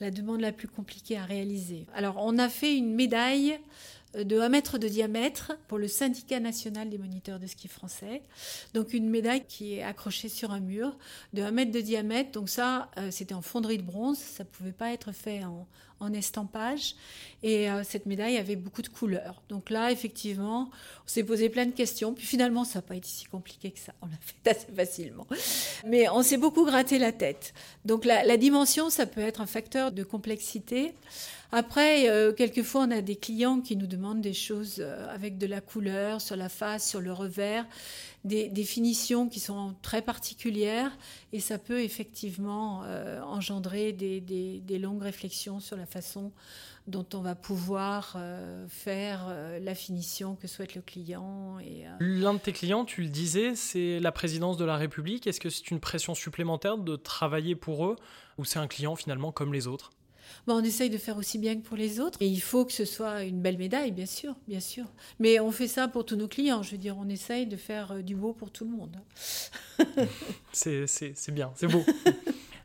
La 0.00 0.10
demande 0.10 0.40
la 0.40 0.52
plus 0.52 0.68
compliquée 0.68 1.16
à 1.16 1.24
réaliser. 1.24 1.86
Alors, 1.94 2.16
on 2.18 2.38
a 2.38 2.48
fait 2.48 2.76
une 2.76 2.94
médaille 2.94 3.58
de 4.22 4.38
1 4.38 4.48
mètre 4.48 4.78
de 4.78 4.88
diamètre 4.88 5.52
pour 5.68 5.78
le 5.78 5.88
syndicat 5.88 6.40
national 6.40 6.88
des 6.88 6.98
moniteurs 6.98 7.38
de 7.38 7.46
ski 7.46 7.68
français. 7.68 8.22
Donc 8.72 8.92
une 8.92 9.08
médaille 9.08 9.44
qui 9.46 9.74
est 9.74 9.82
accrochée 9.82 10.28
sur 10.28 10.52
un 10.52 10.60
mur 10.60 10.96
de 11.32 11.42
1 11.42 11.50
mètre 11.50 11.72
de 11.72 11.80
diamètre. 11.80 12.32
Donc 12.32 12.48
ça, 12.48 12.90
euh, 12.98 13.10
c'était 13.10 13.34
en 13.34 13.42
fonderie 13.42 13.78
de 13.78 13.82
bronze, 13.82 14.18
ça 14.18 14.44
ne 14.44 14.48
pouvait 14.48 14.72
pas 14.72 14.92
être 14.92 15.12
fait 15.12 15.42
en, 15.44 15.66
estampage. 16.12 16.96
Et 17.42 17.70
euh, 17.70 17.82
cette 17.82 18.04
médaille 18.04 18.36
avait 18.36 18.56
beaucoup 18.56 18.82
de 18.82 18.88
couleurs. 18.88 19.40
Donc 19.48 19.70
là, 19.70 19.90
effectivement, 19.90 20.68
on 21.02 21.08
s'est 21.08 21.24
posé 21.24 21.48
plein 21.48 21.64
de 21.64 21.70
questions. 21.70 22.12
Puis 22.12 22.26
finalement, 22.26 22.64
ça 22.64 22.80
n'a 22.80 22.82
pas 22.82 22.94
été 22.94 23.08
si 23.08 23.24
compliqué 23.24 23.70
que 23.70 23.78
ça. 23.78 23.94
On 24.02 24.06
l'a 24.06 24.18
fait 24.20 24.50
assez 24.50 24.70
facilement. 24.76 25.26
Mais 25.86 26.06
on 26.10 26.22
s'est 26.22 26.36
beaucoup 26.36 26.66
gratté 26.66 26.98
la 26.98 27.10
tête. 27.10 27.54
Donc 27.86 28.04
la 28.04 28.36
dimension, 28.36 28.90
ça 28.90 29.06
peut 29.06 29.22
être 29.22 29.40
un 29.40 29.46
facteur 29.46 29.92
de 29.92 30.02
complexité. 30.02 30.92
Après, 31.56 32.10
euh, 32.10 32.32
quelquefois, 32.32 32.80
on 32.80 32.90
a 32.90 33.00
des 33.00 33.14
clients 33.14 33.60
qui 33.60 33.76
nous 33.76 33.86
demandent 33.86 34.20
des 34.20 34.32
choses 34.32 34.78
euh, 34.80 35.06
avec 35.14 35.38
de 35.38 35.46
la 35.46 35.60
couleur 35.60 36.20
sur 36.20 36.34
la 36.34 36.48
face, 36.48 36.90
sur 36.90 37.00
le 37.00 37.12
revers, 37.12 37.64
des, 38.24 38.50
finitions 38.64 39.28
qui 39.28 39.38
sont 39.38 39.76
très 39.80 40.02
particulières, 40.02 40.90
et 41.32 41.38
ça 41.38 41.58
peut 41.58 41.80
effectivement 41.80 42.82
euh, 42.86 43.20
engendrer 43.20 43.92
des, 43.92 44.78
longues 44.80 45.02
réflexions 45.02 45.60
sur 45.60 45.76
la 45.76 45.86
façon 45.86 46.32
dont 46.88 47.06
on 47.14 47.20
va 47.20 47.36
pouvoir 47.36 48.18
faire 48.68 49.32
la 49.60 49.74
finition 49.74 50.34
que 50.34 50.48
souhaite 50.48 50.74
le 50.74 50.82
client. 50.82 51.58
L'un 52.00 52.34
de 52.34 52.38
tes 52.38 52.52
clients, 52.52 52.84
tu 52.84 53.02
le 53.02 53.08
disais, 53.08 53.54
c'est 53.54 54.00
la 54.00 54.10
présidence 54.10 54.56
de 54.56 54.64
la 54.64 54.76
République. 54.76 55.26
Est-ce 55.26 55.40
que 55.40 55.50
c'est 55.50 55.70
une 55.70 55.80
pression 55.80 56.14
supplémentaire 56.14 56.76
de 56.76 56.96
travailler 56.96 57.54
pour 57.54 57.86
eux, 57.86 57.96
ou 58.38 58.44
c'est 58.44 58.58
un 58.58 58.66
client 58.66 58.96
finalement 58.96 59.30
comme 59.30 59.52
les 59.52 59.66
autres? 59.66 59.92
On 60.46 60.62
essaye 60.62 60.90
de 60.90 60.98
faire 60.98 61.16
aussi 61.16 61.38
bien 61.38 61.56
que 61.56 61.62
pour 61.62 61.76
les 61.76 62.00
autres. 62.00 62.18
Et 62.20 62.26
il 62.26 62.40
faut 62.40 62.64
que 62.64 62.72
ce 62.72 62.84
soit 62.84 63.24
une 63.24 63.40
belle 63.40 63.58
médaille, 63.58 63.92
bien 63.92 64.06
sûr, 64.06 64.34
bien 64.48 64.60
sûr. 64.60 64.84
Mais 65.18 65.40
on 65.40 65.50
fait 65.50 65.68
ça 65.68 65.88
pour 65.88 66.04
tous 66.04 66.16
nos 66.16 66.28
clients. 66.28 66.62
Je 66.62 66.72
veux 66.72 66.78
dire, 66.78 66.96
on 66.98 67.08
essaye 67.08 67.46
de 67.46 67.56
faire 67.56 67.92
euh, 67.92 68.02
du 68.02 68.14
beau 68.14 68.32
pour 68.32 68.50
tout 68.50 68.64
le 68.64 68.70
monde. 68.70 68.96
c'est 70.52 71.30
bien, 71.32 71.52
c'est 71.54 71.68
beau. 71.68 71.84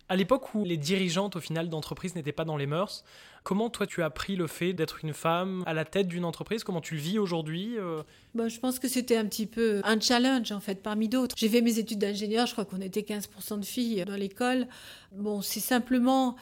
à 0.10 0.16
l'époque 0.16 0.56
où 0.56 0.66
les 0.66 0.78
dirigeantes 0.78 1.36
au 1.36 1.39
final 1.39 1.70
d'entreprise 1.70 2.16
n'étaient 2.16 2.32
pas 2.32 2.44
dans 2.44 2.58
les 2.58 2.66
mœurs, 2.66 3.04
comment 3.44 3.70
toi 3.70 3.86
tu 3.86 4.01
as 4.01 4.10
pris 4.10 4.36
le 4.36 4.48
fait 4.48 4.74
d'être 4.74 5.06
une 5.06 5.13
femme 5.13 5.63
à 5.68 5.74
la 5.74 5.86
tête 5.86 6.08
d'une 6.08 6.25
entreprise? 6.25 6.63
Comment 6.63 6.82
tu 6.82 6.96
le 6.96 7.00
vis 7.00 7.20
aujourd'hui 7.20 7.78
euh? 7.78 8.01
bah, 8.34 8.48
Je 8.48 8.60
pense 8.60 8.80
que 8.80 8.88
c'était 8.88 9.18
un 9.18 9.25
petit 9.25 9.46
peu 9.46 9.82
un 9.84 10.00
challenge 10.00 10.51
en 10.51 10.60
fait 10.60 10.82
parmi 10.82 11.08
d'autres. 11.08 11.36
J'ai 11.38 11.48
fait 11.48 11.62
mes 11.62 11.78
études 11.78 12.00
d'ingénieur, 12.00 12.48
je 12.48 12.54
crois 12.54 12.66
qu'on 12.66 12.82
était 12.82 13.01
15% 13.01 13.60
de 13.60 13.66
filles 13.66 14.04
dans 14.06 14.16
l'école. 14.16 14.68
Bon, 15.12 15.42
c'est 15.42 15.60
simplement 15.60 16.36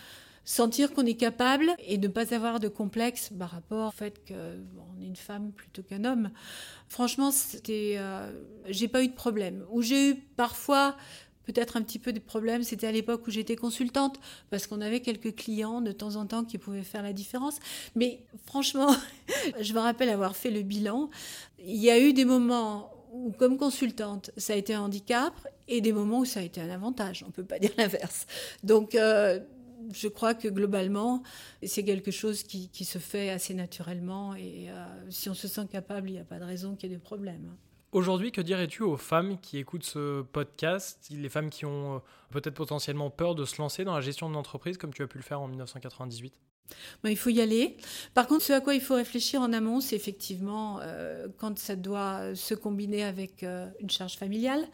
sentir 0.48 0.94
qu'on 0.94 1.06
est 1.06 1.16
capable 1.16 1.76
et 1.86 1.98
ne 1.98 2.08
pas 2.08 2.34
avoir 2.34 2.62
de 2.62 2.70
complexe 2.70 3.32
par 3.38 3.50
rapport 3.50 3.90
au 3.90 3.92
fait 3.92 4.26
qu'on 4.26 5.02
est 5.02 5.06
une 5.06 5.18
femme 5.18 5.52
plutôt 5.52 5.84
qu'un 5.84 6.06
homme. 6.06 6.32
Franchement, 6.88 7.32
c'était, 7.32 7.96
euh, 7.98 8.32
j'ai 8.70 8.88
pas 8.88 9.04
eu 9.04 9.10
de 9.10 9.14
problème. 9.14 9.66
Où 9.72 9.82
j'ai 9.82 10.12
eu 10.12 10.16
parfois 10.16 10.96
peut-être 11.44 11.76
un 11.76 11.82
petit 11.82 12.00
peu 12.00 12.14
de 12.14 12.20
problème, 12.20 12.64
c'était 12.64 12.88
à 12.88 12.94
l'époque 12.94 13.28
où 13.28 13.32
j'étais 13.32 13.58
consultante, 13.58 14.22
parce 14.50 14.68
qu'on 14.68 14.80
avait 14.80 15.02
quelques 15.02 15.36
clients 15.36 15.82
de 15.82 15.92
temps 15.92 16.16
en 16.16 16.26
temps 16.26 16.46
qui 16.46 16.58
pouvaient 16.58 16.84
faire 16.84 17.04
la 17.04 17.12
différence. 17.12 17.60
Mais 17.96 18.26
franchement, 18.46 18.96
je 19.60 19.74
me 19.74 19.80
rappelle 19.80 20.08
avoir 20.08 20.38
fait 20.38 20.52
le 20.52 20.62
bilan. 20.62 21.10
Il 21.60 21.76
y 21.76 21.92
a 21.92 22.00
eu 22.00 22.14
des 22.14 22.26
moments 22.26 22.90
où, 23.12 23.32
comme 23.32 23.58
consultante, 23.58 24.32
ça 24.38 24.54
a 24.54 24.56
été 24.56 24.74
un 24.74 24.82
handicap, 24.82 25.34
et 25.68 25.82
des 25.82 25.92
moments 25.92 26.20
où 26.20 26.26
ça 26.26 26.40
a 26.40 26.44
été 26.44 26.62
un 26.62 26.70
avantage. 26.70 27.24
On 27.24 27.28
ne 27.28 27.34
peut 27.34 27.44
pas 27.44 27.60
dire 27.60 27.72
l'inverse. 27.78 28.26
Donc, 28.64 28.96
euh, 28.96 29.40
je 29.94 30.08
crois 30.08 30.34
que 30.34 30.48
globalement, 30.48 31.24
c'est 31.64 31.84
quelque 31.84 32.12
chose 32.12 32.44
qui, 32.44 32.70
se 32.86 32.98
fait 33.00 33.30
assez 33.30 33.54
naturellement 33.54 34.36
et 34.36 34.70
euh, 34.70 34.86
si 35.10 35.30
on 35.30 35.34
se 35.34 35.48
sent 35.48 35.68
capable, 35.72 36.10
il 36.10 36.14
n'y 36.14 36.20
a 36.20 36.24
pas 36.24 36.40
de 36.40 36.46
raison 36.46 36.76
qu'il 36.76 36.90
y 36.90 36.94
ait 36.94 36.96
des 36.96 37.02
problèmes. 37.02 37.56
Aujourd'hui, 37.92 38.32
que 38.32 38.42
dirais-tu 38.42 38.84
aux 38.84 38.98
femmes 38.98 39.40
qui 39.40 39.58
écoutent 39.58 39.84
ce 39.84 40.22
podcast, 40.22 41.10
les 41.10 41.30
femmes 41.30 41.50
qui 41.50 41.66
ont 41.66 41.96
euh, 41.96 42.00
peut-être 42.32 42.56
potentiellement 42.56 43.10
peur 43.10 43.36
de 43.36 43.46
se 43.46 43.62
lancer 43.62 43.84
dans 43.84 43.96
la 43.96 44.02
gestion 44.02 44.30
de 44.30 44.36
l'entreprise 44.36 44.78
comme 44.78 44.94
tu 44.94 45.04
as 45.04 45.08
pu 45.08 45.18
le 45.18 45.24
faire 45.24 45.42
en 45.42 45.48
1998 45.48 46.34
ben, 47.04 47.10
il 47.10 47.18
faut 47.18 47.30
y 47.30 47.42
aller. 47.42 47.78
Par 48.14 48.28
contre, 48.28 48.44
ce 48.44 48.54
à 48.54 48.62
quoi 48.62 48.76
il 48.76 48.82
faut 48.82 48.96
réfléchir 48.96 49.42
en 49.42 49.54
amont, 49.54 49.82
c'est 49.82 49.96
effectivement 49.96 50.80
euh, 50.82 51.28
quand 51.38 51.58
ça 51.60 51.76
doit 51.76 52.36
se 52.36 52.54
combiner 52.54 53.04
avec 53.04 53.44
euh, 53.44 53.68
une 53.80 53.90
charge 53.90 54.18
familiale. 54.18 54.68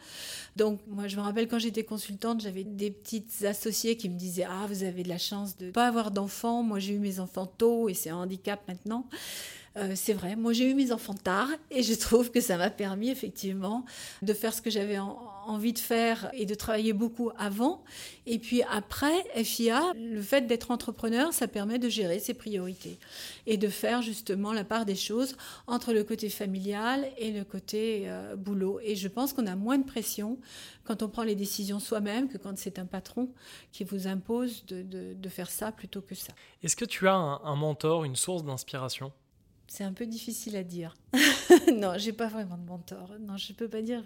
Donc, 0.56 0.80
moi, 0.88 1.08
je 1.08 1.16
me 1.16 1.22
rappelle 1.22 1.48
quand 1.48 1.58
j'étais 1.58 1.84
consultante, 1.84 2.40
j'avais 2.40 2.64
des 2.64 2.90
petites 2.90 3.44
associées 3.44 3.96
qui 3.96 4.08
me 4.08 4.16
disaient 4.16 4.46
Ah, 4.48 4.66
vous 4.68 4.84
avez 4.84 5.02
de 5.02 5.08
la 5.08 5.18
chance 5.18 5.56
de 5.56 5.66
ne 5.66 5.70
pas 5.70 5.86
avoir 5.86 6.10
d'enfants. 6.10 6.62
Moi, 6.62 6.78
j'ai 6.78 6.94
eu 6.94 6.98
mes 6.98 7.20
enfants 7.20 7.46
tôt 7.46 7.88
et 7.88 7.94
c'est 7.94 8.10
un 8.10 8.16
handicap 8.16 8.60
maintenant. 8.68 9.06
Euh, 9.76 9.92
c'est 9.96 10.12
vrai, 10.12 10.36
moi 10.36 10.52
j'ai 10.52 10.70
eu 10.70 10.74
mes 10.74 10.92
enfants 10.92 11.14
tard 11.14 11.48
et 11.70 11.82
je 11.82 11.94
trouve 11.94 12.30
que 12.30 12.40
ça 12.40 12.56
m'a 12.56 12.70
permis 12.70 13.10
effectivement 13.10 13.84
de 14.22 14.32
faire 14.32 14.54
ce 14.54 14.62
que 14.62 14.70
j'avais 14.70 14.98
envie 14.98 15.72
de 15.72 15.80
faire 15.80 16.30
et 16.32 16.46
de 16.46 16.54
travailler 16.54 16.92
beaucoup 16.92 17.30
avant. 17.36 17.82
Et 18.26 18.38
puis 18.38 18.62
après, 18.62 19.24
FIA, 19.42 19.92
le 19.96 20.22
fait 20.22 20.42
d'être 20.42 20.70
entrepreneur, 20.70 21.32
ça 21.32 21.48
permet 21.48 21.80
de 21.80 21.88
gérer 21.88 22.20
ses 22.20 22.34
priorités 22.34 22.98
et 23.46 23.56
de 23.56 23.68
faire 23.68 24.00
justement 24.00 24.52
la 24.52 24.62
part 24.62 24.84
des 24.84 24.94
choses 24.94 25.36
entre 25.66 25.92
le 25.92 26.04
côté 26.04 26.28
familial 26.28 27.08
et 27.18 27.32
le 27.32 27.42
côté 27.44 28.04
euh, 28.06 28.36
boulot. 28.36 28.78
Et 28.84 28.94
je 28.94 29.08
pense 29.08 29.32
qu'on 29.32 29.46
a 29.46 29.56
moins 29.56 29.78
de 29.78 29.84
pression 29.84 30.38
quand 30.84 31.02
on 31.02 31.08
prend 31.08 31.24
les 31.24 31.34
décisions 31.34 31.80
soi-même 31.80 32.28
que 32.28 32.38
quand 32.38 32.56
c'est 32.56 32.78
un 32.78 32.86
patron 32.86 33.28
qui 33.72 33.82
vous 33.82 34.06
impose 34.06 34.64
de, 34.66 35.28
faire 35.28 35.50
ça 35.50 35.72
plutôt 35.72 36.00
que 36.00 36.14
ça. 36.14 36.32
Est-ce 36.62 36.76
que 36.76 36.84
tu 36.84 37.08
as 37.08 37.14
un 37.14 37.56
mentor, 37.56 38.04
une 38.04 38.14
source 38.14 38.44
d'inspiration? 38.44 39.10
C'est 39.66 39.84
un 39.84 39.92
peu 39.92 40.06
difficile 40.06 40.56
à 40.56 40.62
dire. 40.62 40.94
non, 41.74 41.94
j'ai 41.96 42.12
pas 42.12 42.28
vraiment 42.28 42.56
de 42.56 42.66
mentor. 42.66 43.12
Non, 43.20 43.36
je 43.36 43.52
peux 43.52 43.68
pas 43.68 43.82
dire. 43.82 44.02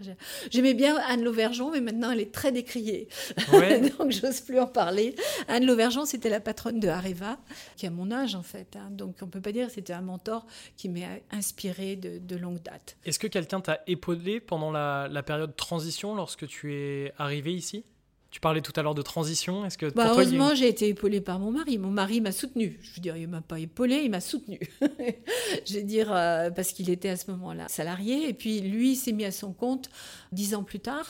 J'aimais 0.51 0.75
bien 0.75 0.97
Anne 1.09 1.23
Lauvergeon, 1.23 1.71
mais 1.71 1.81
maintenant 1.81 2.11
elle 2.11 2.21
est 2.21 2.33
très 2.33 2.53
décriée. 2.53 3.09
donc 3.99 4.11
j'ose 4.11 4.41
plus 4.41 4.59
en 4.59 4.67
parler. 4.67 5.15
Anne 5.49 5.67
Lauvergeon, 5.67 6.05
c'était 6.05 6.31
la 6.31 6.41
patronne 6.41 6.81
de 6.81 6.89
Areva, 6.89 7.39
qui 7.77 7.87
a 7.87 7.91
mon 7.91 8.11
âge 8.11 8.35
en 8.35 8.43
fait. 8.43 8.77
Hein. 8.77 8.91
Donc 8.91 9.17
on 9.23 9.27
peut 9.27 9.41
pas 9.41 9.53
dire 9.53 9.67
que 9.67 9.73
c'était 9.75 9.93
un 9.93 10.03
mentor 10.03 10.47
qui 10.77 10.89
m'est 10.89 11.23
inspiré 11.31 11.97
de, 11.97 12.37
longue 12.37 12.63
date. 12.63 12.97
Est-ce 13.05 13.19
que 13.19 13.27
quelqu'un 13.27 13.61
t'a 13.61 13.81
épaulé 13.87 14.39
pendant 14.39 14.71
la, 14.71 15.09
la 15.11 15.23
période 15.23 15.57
transition 15.57 16.15
lorsque 16.15 16.47
tu 16.47 16.73
es 16.73 17.13
arrivé 17.19 17.53
ici? 17.53 17.85
Tu 18.31 18.41
parlais 18.41 18.61
tout 18.61 18.73
à 18.77 18.83
l'heure 18.83 18.95
de 18.95 19.03
transition. 19.03 19.65
Est-ce 19.65 19.79
que 19.79 19.87
bah, 19.87 20.09
heureusement, 20.11 20.55
j'ai 20.55 20.69
été 20.69 20.89
épaulée 20.89 21.23
par 21.23 21.39
mon 21.39 21.51
mari. 21.51 21.79
Mon 21.79 21.91
mari 21.91 22.21
m'a 22.21 22.33
soutenue. 22.33 22.79
Je 22.83 22.95
veux 22.95 23.01
dire, 23.01 23.17
il 23.17 23.27
m'a 23.27 23.41
pas 23.41 23.59
épaulée, 23.59 24.03
il 24.05 24.11
m'a 24.11 24.21
soutenue. 24.21 24.61
je 25.67 25.75
veux 25.75 25.83
dire 25.83 26.13
euh, 26.13 26.51
parce 26.51 26.73
qu'il 26.73 26.91
était 26.91 27.09
à 27.09 27.17
ce 27.17 27.31
moment-là 27.31 27.69
salarié 27.69 28.29
et 28.29 28.35
puis 28.35 28.61
lui 28.61 28.97
s'est 28.97 29.13
mis 29.13 29.25
à 29.25 29.33
son 29.33 29.53
compte 29.55 29.89
dix 30.33 30.55
ans 30.55 30.63
plus 30.63 30.81
tard. 30.81 31.07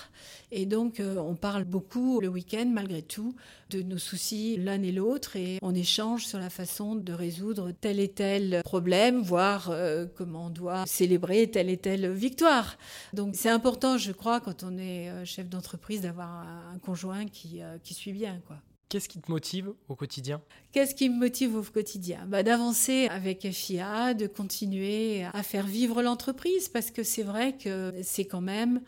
Et 0.53 0.65
donc, 0.65 1.01
euh, 1.01 1.17
on 1.17 1.35
parle 1.35 1.65
beaucoup 1.65 2.21
le 2.21 2.29
week-end, 2.29 2.71
malgré 2.73 3.03
tout, 3.03 3.35
de 3.71 3.83
nos 3.83 3.99
soucis 3.99 4.57
l'un 4.57 4.83
et 4.83 4.93
l'autre 4.93 5.37
et 5.37 5.59
on 5.63 5.75
échange 5.75 6.27
sur 6.27 6.39
la 6.39 6.51
façon 6.51 6.95
de 6.95 7.13
résoudre 7.13 7.73
tel 7.73 8.01
et 8.01 8.09
tel 8.09 8.63
problème, 8.65 9.21
voire 9.21 9.71
euh, 9.71 10.07
comment 10.17 10.47
on 10.47 10.51
doit 10.51 10.85
célébrer 10.87 11.51
telle 11.51 11.71
et 11.71 11.77
telle 11.77 12.11
victoire. 12.13 12.77
Donc, 13.13 13.35
c'est 13.35 13.51
important, 13.51 13.99
je 13.99 14.13
crois, 14.13 14.41
quand 14.41 14.63
on 14.63 14.79
est 14.79 15.11
euh, 15.11 15.25
chef 15.25 15.49
d'entreprise, 15.49 16.01
d'avoir 16.03 16.47
un 16.73 16.79
conjoint 16.79 17.27
qui, 17.27 17.61
qui 17.83 17.95
suit 17.95 18.13
bien, 18.13 18.41
quoi. 18.47 18.57
Qu'est-ce 18.89 19.09
qui 19.11 19.21
te 19.21 19.31
motive 19.31 19.71
au 19.89 19.95
quotidien? 19.95 20.41
Qu'est-ce 20.73 20.95
qui 20.95 21.11
me 21.11 21.19
motive 21.19 21.57
au 21.57 21.63
quotidien? 21.63 22.25
Bah, 22.27 22.43
D'avancer 22.43 23.07
avec 23.11 23.47
FIA, 23.51 24.15
de 24.15 24.27
continuer 24.27 25.25
à 25.25 25.43
faire 25.43 25.67
vivre 25.67 26.03
l'entreprise, 26.03 26.69
parce 26.71 26.91
que 26.91 27.03
c'est 27.03 27.23
vrai 27.23 27.55
que 27.59 27.93
c'est 28.03 28.25
quand 28.25 28.41
même 28.41 28.81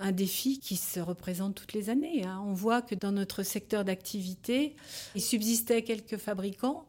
un 0.00 0.12
défi 0.12 0.58
qui 0.58 0.76
se 0.76 0.98
représente 0.98 1.54
toutes 1.54 1.72
les 1.74 1.90
années. 1.90 2.24
Hein. 2.24 2.42
On 2.46 2.52
voit 2.52 2.82
que 2.82 2.94
dans 2.94 3.12
notre 3.12 3.42
secteur 3.42 3.84
d'activité, 3.84 4.74
il 5.14 5.22
subsistait 5.22 5.82
quelques 5.82 6.16
fabricants 6.16 6.86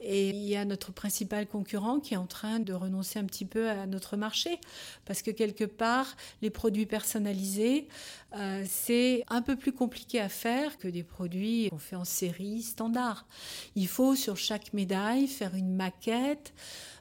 et 0.00 0.30
il 0.30 0.44
y 0.44 0.56
a 0.56 0.64
notre 0.64 0.92
principal 0.92 1.46
concurrent 1.46 2.00
qui 2.00 2.14
est 2.14 2.18
en 2.18 2.26
train 2.26 2.58
de 2.58 2.72
renoncer 2.72 3.18
un 3.18 3.24
petit 3.24 3.44
peu 3.44 3.68
à 3.70 3.86
notre 3.86 4.16
marché 4.16 4.60
parce 5.04 5.22
que 5.22 5.30
quelque 5.30 5.64
part, 5.64 6.16
les 6.42 6.50
produits 6.50 6.86
personnalisés, 6.86 7.88
euh, 8.36 8.64
c'est 8.68 9.24
un 9.28 9.42
peu 9.42 9.56
plus 9.56 9.72
compliqué 9.72 10.20
à 10.20 10.28
faire 10.28 10.78
que 10.78 10.88
des 10.88 11.02
produits 11.02 11.68
qu'on 11.70 11.78
fait 11.78 11.96
en 11.96 12.04
série 12.04 12.62
standard. 12.62 13.26
Il 13.74 13.88
faut 13.88 14.14
sur 14.14 14.36
chaque 14.36 14.72
médaille 14.72 15.26
faire 15.26 15.54
une 15.54 15.74
maquette 15.74 16.52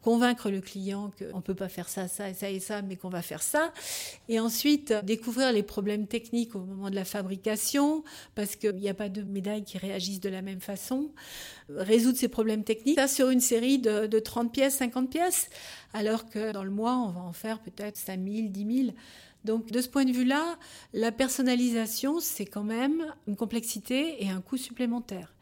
convaincre 0.05 0.51
le 0.51 0.61
client 0.61 1.11
qu'on 1.17 1.37
ne 1.37 1.41
peut 1.41 1.55
pas 1.55 1.67
faire 1.67 1.89
ça, 1.89 2.07
ça 2.07 2.29
et 2.29 2.35
ça 2.35 2.51
et 2.51 2.59
ça, 2.59 2.83
mais 2.83 2.95
qu'on 2.95 3.09
va 3.09 3.23
faire 3.23 3.41
ça. 3.41 3.73
Et 4.29 4.39
ensuite, 4.39 4.93
découvrir 5.03 5.51
les 5.51 5.63
problèmes 5.63 6.05
techniques 6.05 6.55
au 6.55 6.59
moment 6.59 6.91
de 6.91 6.95
la 6.95 7.05
fabrication, 7.05 8.03
parce 8.35 8.55
qu'il 8.55 8.75
n'y 8.75 8.87
a 8.87 8.93
pas 8.93 9.09
de 9.09 9.23
médailles 9.23 9.63
qui 9.63 9.79
réagissent 9.79 10.19
de 10.19 10.29
la 10.29 10.43
même 10.43 10.61
façon. 10.61 11.09
Résoudre 11.69 12.17
ces 12.17 12.27
problèmes 12.27 12.63
techniques, 12.63 12.99
ça 12.99 13.07
sur 13.07 13.29
une 13.29 13.39
série 13.39 13.79
de, 13.79 14.05
de 14.05 14.19
30 14.19 14.51
pièces, 14.51 14.75
50 14.77 15.09
pièces, 15.09 15.49
alors 15.93 16.29
que 16.29 16.51
dans 16.51 16.63
le 16.63 16.69
mois, 16.69 16.97
on 16.97 17.09
va 17.09 17.21
en 17.21 17.33
faire 17.33 17.59
peut-être 17.59 17.97
5 17.97 18.19
000, 18.23 18.47
10 18.49 18.83
000. 18.85 18.95
Donc 19.45 19.71
de 19.71 19.81
ce 19.81 19.89
point 19.89 20.05
de 20.05 20.11
vue-là, 20.11 20.57
la 20.93 21.11
personnalisation, 21.11 22.19
c'est 22.19 22.45
quand 22.45 22.63
même 22.63 23.05
une 23.27 23.35
complexité 23.35 24.23
et 24.23 24.29
un 24.29 24.41
coût 24.41 24.57
supplémentaire. 24.57 25.35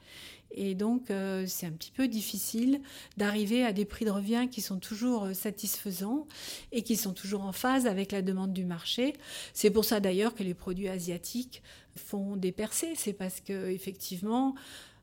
Et 0.55 0.75
donc, 0.75 1.09
euh, 1.09 1.45
c'est 1.47 1.65
un 1.65 1.71
petit 1.71 1.91
peu 1.91 2.07
difficile 2.07 2.81
d'arriver 3.17 3.65
à 3.65 3.73
des 3.73 3.85
prix 3.85 4.05
de 4.05 4.11
revient 4.11 4.47
qui 4.51 4.61
sont 4.61 4.77
toujours 4.77 5.25
euh, 5.25 5.33
satisfaisants 5.33 6.27
et 6.71 6.83
qui 6.83 6.95
sont 6.95 7.13
toujours 7.13 7.41
en 7.41 7.51
phase 7.53 7.87
avec 7.87 8.11
la 8.11 8.21
demande 8.21 8.53
du 8.53 8.65
marché. 8.65 9.13
C'est 9.53 9.71
pour 9.71 9.83
ça 9.83 9.99
d'ailleurs 9.99 10.35
que 10.35 10.43
les 10.43 10.53
produits 10.53 10.89
asiatiques 10.89 11.63
font 11.95 12.35
des 12.35 12.51
percées. 12.51 12.93
C'est 12.95 13.13
parce 13.13 13.41
que 13.41 13.69
effectivement, 13.71 14.53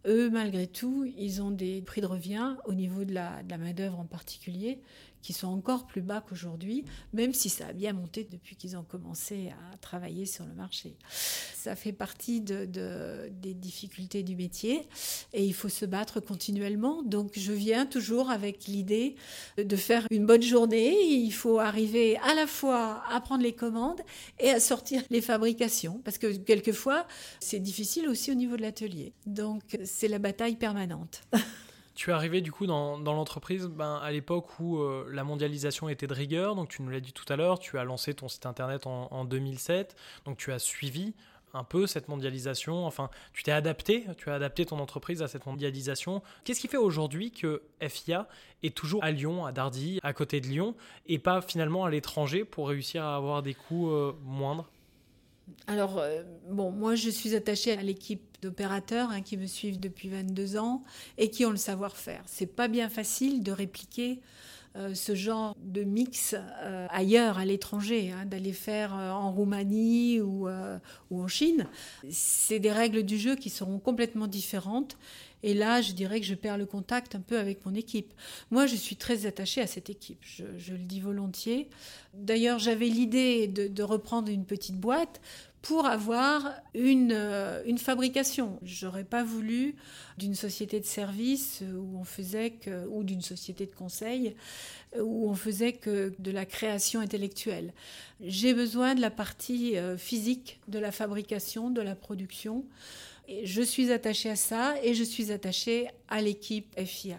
eux, 0.07 0.31
malgré 0.31 0.67
tout, 0.67 1.05
ils 1.17 1.43
ont 1.43 1.51
des 1.51 1.83
prix 1.83 2.01
de 2.01 2.07
revient 2.07 2.57
au 2.65 2.75
niveau 2.75 3.05
de 3.05 3.13
la, 3.13 3.43
de 3.43 3.51
la 3.51 3.59
main-d'œuvre 3.59 3.99
en 3.99 4.07
particulier 4.07 4.81
qui 5.23 5.33
sont 5.33 5.49
encore 5.49 5.87
plus 5.87 6.01
bas 6.01 6.25
qu'aujourd'hui, 6.27 6.85
même 7.13 7.35
si 7.35 7.49
ça 7.49 7.69
a 7.69 7.73
bien 7.73 7.93
monté 7.93 8.27
depuis 8.31 8.57
qu'ils 8.57 8.77
ont 8.77 8.83
commencé 8.83 9.51
à 9.51 9.77
travailler 9.79 10.27
sur 10.27 10.45
le 10.47 10.55
marché. 10.55 10.97
Ça 11.11 11.77
fait 11.77 11.93
partie 11.93 12.41
de, 12.41 12.65
des 13.31 13.55
difficultés 13.55 14.23
du 14.23 14.35
métier 14.35 14.89
et 15.33 15.45
il 15.45 15.53
faut 15.53 15.69
se 15.69 15.85
battre 15.85 16.21
continuellement. 16.21 17.03
Donc 17.03 17.33
je 17.37 17.53
viens 17.53 17.85
toujours 17.85 18.31
avec 18.31 18.67
l'idée 18.67 19.17
de 19.59 19.77
faire 19.77 20.07
une 20.11 20.25
bonne 20.25 20.43
journée. 20.43 20.97
Il 21.03 21.33
faut 21.33 21.59
arriver 21.59 22.17
à 22.19 22.35
la 22.35 22.47
fois 22.47 23.03
à 23.11 23.21
prendre 23.21 23.43
les 23.43 23.53
commandes 23.53 24.01
et 24.39 24.51
à 24.51 24.61
sortir 24.61 25.03
les 25.11 25.21
fabrications, 25.21 26.01
parce 26.05 26.19
que 26.19 26.35
quelquefois 26.35 27.07
c'est 27.41 27.61
difficile 27.61 28.09
aussi 28.09 28.31
au 28.31 28.35
niveau 28.35 28.57
de 28.57 28.63
l'atelier. 28.63 29.13
Donc 29.27 29.79
c'est 29.91 30.09
la 30.09 30.19
bataille 30.19 30.57
permanente. 30.57 31.23
Tu 31.97 32.09
es 32.09 32.13
arrivé 32.15 32.41
du 32.41 32.51
coup 32.51 32.67
dans, 32.67 32.97
l'entreprise 32.97 33.67
ben, 33.67 34.01
à 34.03 34.11
l'époque 34.11 34.59
où 34.59 34.79
euh, 34.79 35.07
la 35.13 35.23
mondialisation 35.23 35.91
était 35.91 36.07
de 36.07 36.15
rigueur, 36.15 36.55
donc 36.55 36.71
tu 36.71 36.81
nous 36.81 36.89
l'as 36.89 37.01
dit 37.01 37.13
tout 37.13 37.31
à 37.31 37.37
l'heure, 37.37 37.59
tu 37.59 37.77
as 37.79 37.85
lancé 37.85 38.15
ton 38.15 38.27
site 38.27 38.47
internet 38.47 38.87
en, 38.87 39.25
2007, 39.27 39.97
donc 40.25 40.39
tu 40.39 40.51
as 40.51 40.59
suivi 40.59 41.13
un 41.53 41.63
peu 41.63 41.87
cette 41.87 42.09
mondialisation, 42.09 42.87
enfin 42.87 43.11
tu 43.35 43.43
t'es 43.43 43.53
adapté, 43.53 44.07
tu 44.17 44.31
as 44.31 44.35
adapté 44.35 44.65
ton 44.65 44.79
entreprise 44.79 45.21
à 45.21 45.29
cette 45.29 45.45
mondialisation. 45.45 46.23
Qu'est-ce 46.45 46.61
qui 46.61 46.69
fait 46.69 46.79
aujourd'hui 46.79 47.33
que 47.33 47.61
FIA 47.87 48.29
est 48.63 48.75
toujours 48.75 49.05
à 49.05 49.11
Lyon, 49.11 49.45
à 49.45 49.53
Dardy, 49.53 49.99
à 50.03 50.15
côté 50.15 50.41
de 50.41 50.47
Lyon, 50.47 50.77
et 51.07 51.19
pas 51.19 51.43
finalement 51.43 51.85
à 51.85 51.91
l'étranger 51.91 52.47
pour 52.47 52.69
réussir 52.69 53.05
à 53.05 53.15
avoir 53.15 53.43
des 53.43 53.53
coûts 53.53 53.91
euh, 53.91 54.17
moindres? 54.23 54.71
Alors, 55.67 55.99
euh, 55.99 56.23
bon, 56.49 56.71
moi, 56.71 56.95
je 56.95 57.11
suis 57.11 57.35
attachée 57.35 57.73
à 57.73 57.83
l'équipe 57.83 58.23
d'opérateurs 58.43 59.11
hein, 59.11 59.23
qui 59.23 59.37
me 59.37 59.47
suivent 59.47 59.79
depuis 59.79 60.09
22 60.09 60.57
ans 60.57 60.83
et 61.19 61.31
qui 61.31 61.45
ont 61.45 61.51
le 61.51 61.57
savoir-faire. 61.57 62.23
C'est 62.27 62.47
pas 62.47 62.69
bien 62.69 62.89
facile 62.89 63.43
de 63.43 63.53
répliquer 63.53 64.21
euh, 64.77 64.95
ce 64.95 65.15
genre 65.15 65.57
de 65.63 65.83
mix 65.83 66.35
euh, 66.35 66.87
ailleurs, 66.91 67.39
à 67.39 67.45
l'étranger, 67.45 68.13
hein, 68.13 68.25
d'aller 68.27 68.53
faire 68.53 68.95
en 68.95 69.33
Roumanie 69.33 70.21
ou, 70.21 70.49
ou 71.11 71.23
en 71.23 71.29
Chine. 71.29 71.67
C'est 72.11 72.59
des 72.59 72.73
règles 72.73 73.03
du 73.03 73.19
jeu 73.19 73.37
qui 73.37 73.51
seront 73.51 73.79
complètement 73.79 74.27
différentes. 74.27 74.97
Et 75.43 75.55
là, 75.55 75.81
je 75.81 75.93
dirais 75.93 76.21
que 76.21 76.27
je 76.27 76.35
perds 76.35 76.59
le 76.59 76.67
contact 76.67 77.15
un 77.15 77.21
peu 77.21 77.39
avec 77.39 77.65
mon 77.65 77.75
équipe. 77.75 78.13
Moi, 78.51 78.67
je 78.67 78.77
suis 78.77 78.97
très 78.97 79.27
attachée 79.27 79.61
à 79.61 79.67
cette 79.67 79.89
équipe, 79.89 80.19
je, 80.23 80.73
le 80.73 80.85
dis 80.85 81.01
volontiers. 81.01 81.69
D'ailleurs, 82.15 82.59
j'avais 82.59 82.87
l'idée 82.87 83.47
de, 83.47 83.83
reprendre 83.83 84.31
une 84.31 84.45
petite 84.45 84.77
boîte 84.77 85.21
pour 85.63 85.87
avoir 85.87 86.55
une, 86.75 87.13
euh, 87.13 87.63
une 87.67 87.79
fabrication. 87.79 88.59
J'aurais 88.63 89.05
pas 89.05 89.23
voulu 89.23 89.77
d'une 90.19 90.35
société 90.35 90.81
de 90.81 90.87
service 90.87 91.63
que, 92.61 92.87
ou 92.89 93.05
d'une 93.05 93.23
société 93.23 93.67
de 93.67 93.75
conseil 93.75 94.35
où 94.99 95.31
on 95.31 95.35
faisait 95.35 95.73
que 95.73 96.13
de 96.19 96.31
la 96.31 96.47
création 96.47 97.01
intellectuelle. 97.01 97.73
J'ai 98.21 98.55
besoin 98.55 98.95
de 98.95 99.01
la 99.01 99.11
partie 99.11 99.77
euh, 99.77 99.97
physique 99.97 100.61
de 100.69 100.79
la 100.79 100.93
fabrication, 100.93 101.71
de 101.71 101.83
la 101.83 101.95
production 101.95 102.65
je 103.45 103.63
suis 103.63 103.93
attachée 103.93 104.31
à 104.31 104.37
ça 104.37 104.75
et 104.83 104.95
je 104.95 105.05
suis 105.05 105.33
attachée 105.33 105.89
à 106.09 106.21
l'équipe 106.21 106.79
FIA. 106.79 107.19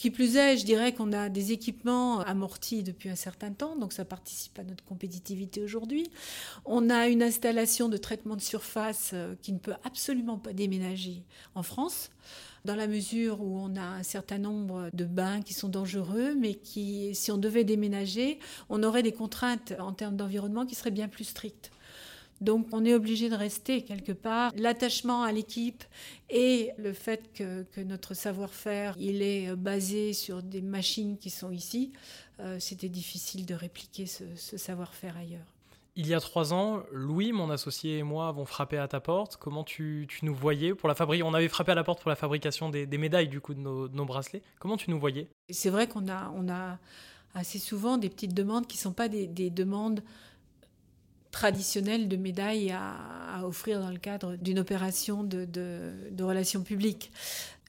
Qui 0.00 0.10
plus 0.10 0.36
est, 0.36 0.56
je 0.56 0.64
dirais 0.64 0.94
qu'on 0.94 1.12
a 1.12 1.28
des 1.28 1.52
équipements 1.52 2.20
amortis 2.20 2.82
depuis 2.82 3.10
un 3.10 3.16
certain 3.16 3.52
temps, 3.52 3.76
donc 3.76 3.92
ça 3.92 4.06
participe 4.06 4.58
à 4.58 4.64
notre 4.64 4.82
compétitivité 4.82 5.62
aujourd'hui. 5.62 6.08
On 6.64 6.88
a 6.88 7.08
une 7.08 7.22
installation 7.22 7.90
de 7.90 7.98
traitement 7.98 8.34
de 8.34 8.40
surface 8.40 9.10
euh, 9.12 9.34
qui 9.42 9.52
ne 9.52 9.58
peut 9.58 9.74
absolument 9.84 10.38
pas 10.38 10.54
déménager 10.54 11.22
en 11.54 11.62
France 11.62 12.08
dans 12.64 12.76
la 12.76 12.86
mesure 12.86 13.42
où 13.42 13.58
on 13.58 13.76
a 13.76 13.82
un 13.82 14.02
certain 14.02 14.38
nombre 14.38 14.88
de 14.94 15.04
bains 15.04 15.42
qui 15.42 15.52
sont 15.52 15.68
dangereux, 15.68 16.34
mais 16.34 16.54
qui, 16.54 17.14
si 17.14 17.30
on 17.30 17.36
devait 17.36 17.64
déménager, 17.64 18.38
on 18.70 18.82
aurait 18.82 19.02
des 19.02 19.12
contraintes 19.12 19.74
en 19.78 19.92
termes 19.92 20.16
d'environnement 20.16 20.64
qui 20.64 20.76
seraient 20.76 20.90
bien 20.90 21.08
plus 21.08 21.24
strictes. 21.24 21.70
Donc 22.40 22.68
on 22.72 22.84
est 22.84 22.94
obligé 22.94 23.28
de 23.28 23.34
rester 23.34 23.82
quelque 23.82 24.12
part. 24.12 24.52
L'attachement 24.56 25.22
à 25.22 25.32
l'équipe 25.32 25.84
et 26.30 26.70
le 26.78 26.92
fait 26.92 27.32
que, 27.34 27.64
notre 27.82 28.14
savoir-faire 28.14 28.96
il 28.98 29.22
est 29.22 29.54
basé 29.56 30.12
sur 30.12 30.42
des 30.42 30.62
machines 30.62 31.18
qui 31.18 31.30
sont 31.30 31.50
ici, 31.50 31.92
euh, 32.40 32.58
c'était 32.58 32.88
difficile 32.88 33.44
de 33.44 33.54
répliquer 33.54 34.06
ce, 34.06 34.24
savoir-faire 34.56 35.16
ailleurs. 35.16 35.46
Il 35.96 36.06
y 36.06 36.14
a 36.14 36.20
trois 36.20 36.54
ans, 36.54 36.82
Louis, 36.92 37.32
mon 37.32 37.50
associé 37.50 37.98
et 37.98 38.02
moi 38.02 38.28
avons 38.28 38.46
frappé 38.46 38.78
à 38.78 38.88
ta 38.88 39.00
porte. 39.00 39.36
Comment 39.36 39.64
tu, 39.64 40.08
nous 40.22 40.34
voyais 40.34 40.74
pour 40.74 40.88
la 40.88 40.94
fabrique 40.94 41.22
On 41.24 41.34
avait 41.34 41.48
frappé 41.48 41.72
à 41.72 41.74
la 41.74 41.84
porte 41.84 42.00
pour 42.00 42.08
la 42.08 42.16
fabrication 42.16 42.70
des, 42.70 42.86
médailles 42.86 43.28
du 43.28 43.40
coup 43.40 43.52
de 43.52 43.60
nos, 43.60 44.04
bracelets. 44.06 44.42
Comment 44.60 44.78
tu 44.78 44.90
nous 44.90 45.00
voyais? 45.00 45.28
C'est 45.50 45.68
vrai 45.68 45.88
qu'on 45.88 46.08
a, 46.08 46.32
on 46.34 46.48
a 46.48 46.78
assez 47.34 47.58
souvent 47.58 47.98
des 47.98 48.08
petites 48.08 48.34
demandes 48.34 48.66
qui 48.66 48.78
ne 48.78 48.82
sont 48.82 48.92
pas 48.92 49.08
des 49.08 49.50
demandes 49.50 50.00
traditionnel 51.30 52.08
de 52.08 52.16
médailles 52.16 52.72
à, 52.72 53.46
offrir 53.46 53.80
dans 53.80 53.90
le 53.90 53.98
cadre 53.98 54.36
d'une 54.36 54.58
opération 54.58 55.24
de, 55.24 55.46
de, 55.46 56.22
relations 56.22 56.62
publiques. 56.62 57.10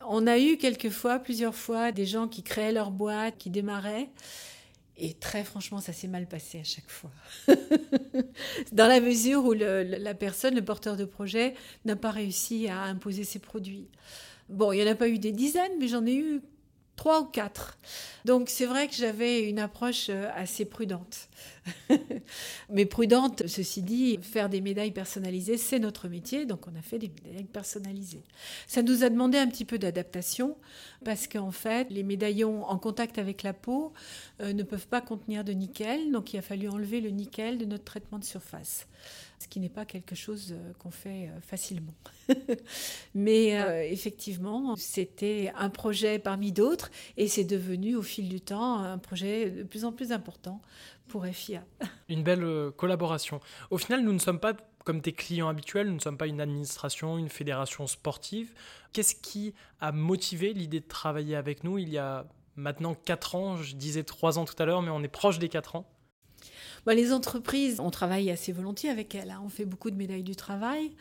On 0.05 0.27
a 0.27 0.37
eu 0.37 0.57
quelquefois, 0.57 1.19
plusieurs 1.19 1.55
fois, 1.55 1.91
des 1.91 2.05
gens 2.05 2.27
qui 2.27 2.43
créaient 2.43 2.73
leur 2.73 2.91
boîte, 2.91 3.37
qui 3.37 3.49
démarraient. 3.49 4.09
Et 4.97 5.13
très 5.13 5.43
franchement, 5.43 5.79
ça 5.79 5.93
s'est 5.93 6.07
mal 6.07 6.27
passé 6.27 6.59
à 6.59 6.63
chaque 6.63 6.89
fois. 6.89 7.11
Dans 8.71 8.87
la 8.87 8.99
mesure 8.99 9.45
où 9.45 9.53
la 9.53 10.13
personne, 10.13 10.55
le 10.55 10.63
porteur 10.63 10.97
de 10.97 11.05
projet, 11.05 11.53
n'a 11.85 11.95
pas 11.95 12.11
réussi 12.11 12.67
à 12.67 12.81
imposer 12.81 13.23
ses 13.23 13.39
produits. 13.39 13.87
Bon, 14.49 14.73
il 14.73 14.83
n'y 14.83 14.89
en 14.89 14.91
a 14.91 14.95
pas 14.95 15.07
eu 15.07 15.17
des 15.17 15.31
dizaines, 15.31 15.71
mais 15.79 15.87
j'en 15.87 16.05
ai 16.05 16.15
eu 16.15 16.41
trois 17.01 17.21
ou 17.21 17.25
quatre. 17.25 17.79
Donc 18.25 18.47
c'est 18.47 18.67
vrai 18.67 18.87
que 18.87 18.93
j'avais 18.93 19.49
une 19.49 19.57
approche 19.57 20.09
euh, 20.11 20.29
assez 20.35 20.65
prudente. 20.65 21.29
Mais 22.69 22.85
prudente, 22.85 23.47
ceci 23.47 23.81
dit, 23.81 24.19
faire 24.21 24.49
des 24.49 24.61
médailles 24.61 24.91
personnalisées, 24.91 25.57
c'est 25.57 25.79
notre 25.79 26.07
métier, 26.07 26.45
donc 26.45 26.67
on 26.67 26.77
a 26.77 26.81
fait 26.83 26.99
des 26.99 27.11
médailles 27.25 27.45
personnalisées. 27.45 28.21
Ça 28.67 28.83
nous 28.83 29.03
a 29.03 29.09
demandé 29.09 29.39
un 29.39 29.47
petit 29.47 29.65
peu 29.65 29.79
d'adaptation, 29.79 30.57
parce 31.03 31.25
qu'en 31.25 31.49
fait, 31.49 31.87
les 31.89 32.03
médaillons 32.03 32.65
en 32.65 32.77
contact 32.77 33.17
avec 33.17 33.41
la 33.41 33.53
peau 33.53 33.93
euh, 34.39 34.53
ne 34.53 34.61
peuvent 34.61 34.87
pas 34.87 35.01
contenir 35.01 35.43
de 35.43 35.53
nickel, 35.53 36.11
donc 36.11 36.33
il 36.33 36.37
a 36.37 36.43
fallu 36.43 36.69
enlever 36.69 37.01
le 37.01 37.09
nickel 37.09 37.57
de 37.57 37.65
notre 37.65 37.85
traitement 37.85 38.19
de 38.19 38.25
surface 38.25 38.85
ce 39.41 39.47
qui 39.47 39.59
n'est 39.59 39.69
pas 39.69 39.85
quelque 39.85 40.13
chose 40.13 40.51
euh, 40.51 40.73
qu'on 40.77 40.91
fait 40.91 41.27
euh, 41.27 41.41
facilement. 41.41 41.93
Mais 43.15 43.59
euh, 43.59 43.83
effectivement, 43.83 44.75
c'était 44.75 45.51
un 45.57 45.69
projet 45.69 46.19
parmi 46.19 46.51
d'autres 46.51 46.91
et 47.17 47.27
c'est 47.27 47.43
devenu 47.43 47.95
au 47.95 48.03
fil 48.03 48.29
du 48.29 48.39
temps 48.39 48.77
un 48.77 48.99
projet 48.99 49.49
de 49.49 49.63
plus 49.63 49.83
en 49.83 49.91
plus 49.91 50.11
important 50.11 50.61
pour 51.07 51.25
FIA. 51.25 51.63
Une 52.09 52.23
belle 52.23 52.71
collaboration. 52.77 53.39
Au 53.71 53.77
final, 53.77 54.03
nous 54.03 54.13
ne 54.13 54.19
sommes 54.19 54.39
pas 54.39 54.53
comme 54.85 55.01
tes 55.01 55.13
clients 55.13 55.49
habituels, 55.49 55.87
nous 55.87 55.95
ne 55.95 55.99
sommes 55.99 56.17
pas 56.17 56.25
une 56.25 56.41
administration, 56.41 57.19
une 57.19 57.29
fédération 57.29 57.85
sportive. 57.85 58.53
Qu'est-ce 58.93 59.13
qui 59.13 59.53
a 59.79 59.91
motivé 59.91 60.53
l'idée 60.53 60.79
de 60.79 60.87
travailler 60.87 61.35
avec 61.35 61.63
nous 61.63 61.77
il 61.77 61.89
y 61.89 61.99
a 61.99 62.25
maintenant 62.55 62.95
4 62.95 63.35
ans? 63.35 63.57
Je 63.57 63.75
disais 63.75 64.03
3 64.03 64.39
ans 64.39 64.45
tout 64.45 64.55
à 64.57 64.65
l'heure, 64.65 64.81
mais 64.81 64.89
on 64.89 65.03
est 65.03 65.07
proche 65.07 65.37
des 65.37 65.49
4 65.49 65.75
ans. 65.75 65.90
Bah, 66.85 66.95
les 66.95 67.13
entreprises, 67.13 67.79
on 67.79 67.91
travaille 67.91 68.31
assez 68.31 68.51
volontiers 68.51 68.89
avec 68.89 69.13
elles. 69.15 69.31
Hein. 69.31 69.41
On 69.45 69.49
fait 69.49 69.65
beaucoup 69.65 69.91
de 69.91 69.95
médailles 69.95 70.23
du 70.23 70.35
travail. 70.35 70.91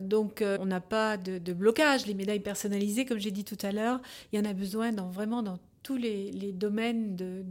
Donc, 0.00 0.42
euh, 0.42 0.56
on 0.60 0.66
n'a 0.66 0.80
pas 0.80 1.16
de, 1.16 1.52
blocage. 1.52 2.06
Les 2.06 2.14
médailles 2.14 2.40
personnalisées, 2.40 3.04
comme 3.04 3.18
j'ai 3.18 3.30
dit 3.30 3.44
tout 3.44 3.58
à 3.62 3.72
l'heure, 3.72 4.00
il 4.32 4.38
y 4.38 4.42
en 4.42 4.48
a 4.48 4.52
besoin 4.52 4.92
dans, 4.92 5.08
vraiment 5.08 5.42
dans 5.42 5.58
tous 5.82 5.96
les, 5.96 6.52
domaines 6.52 7.16
de, 7.16 7.44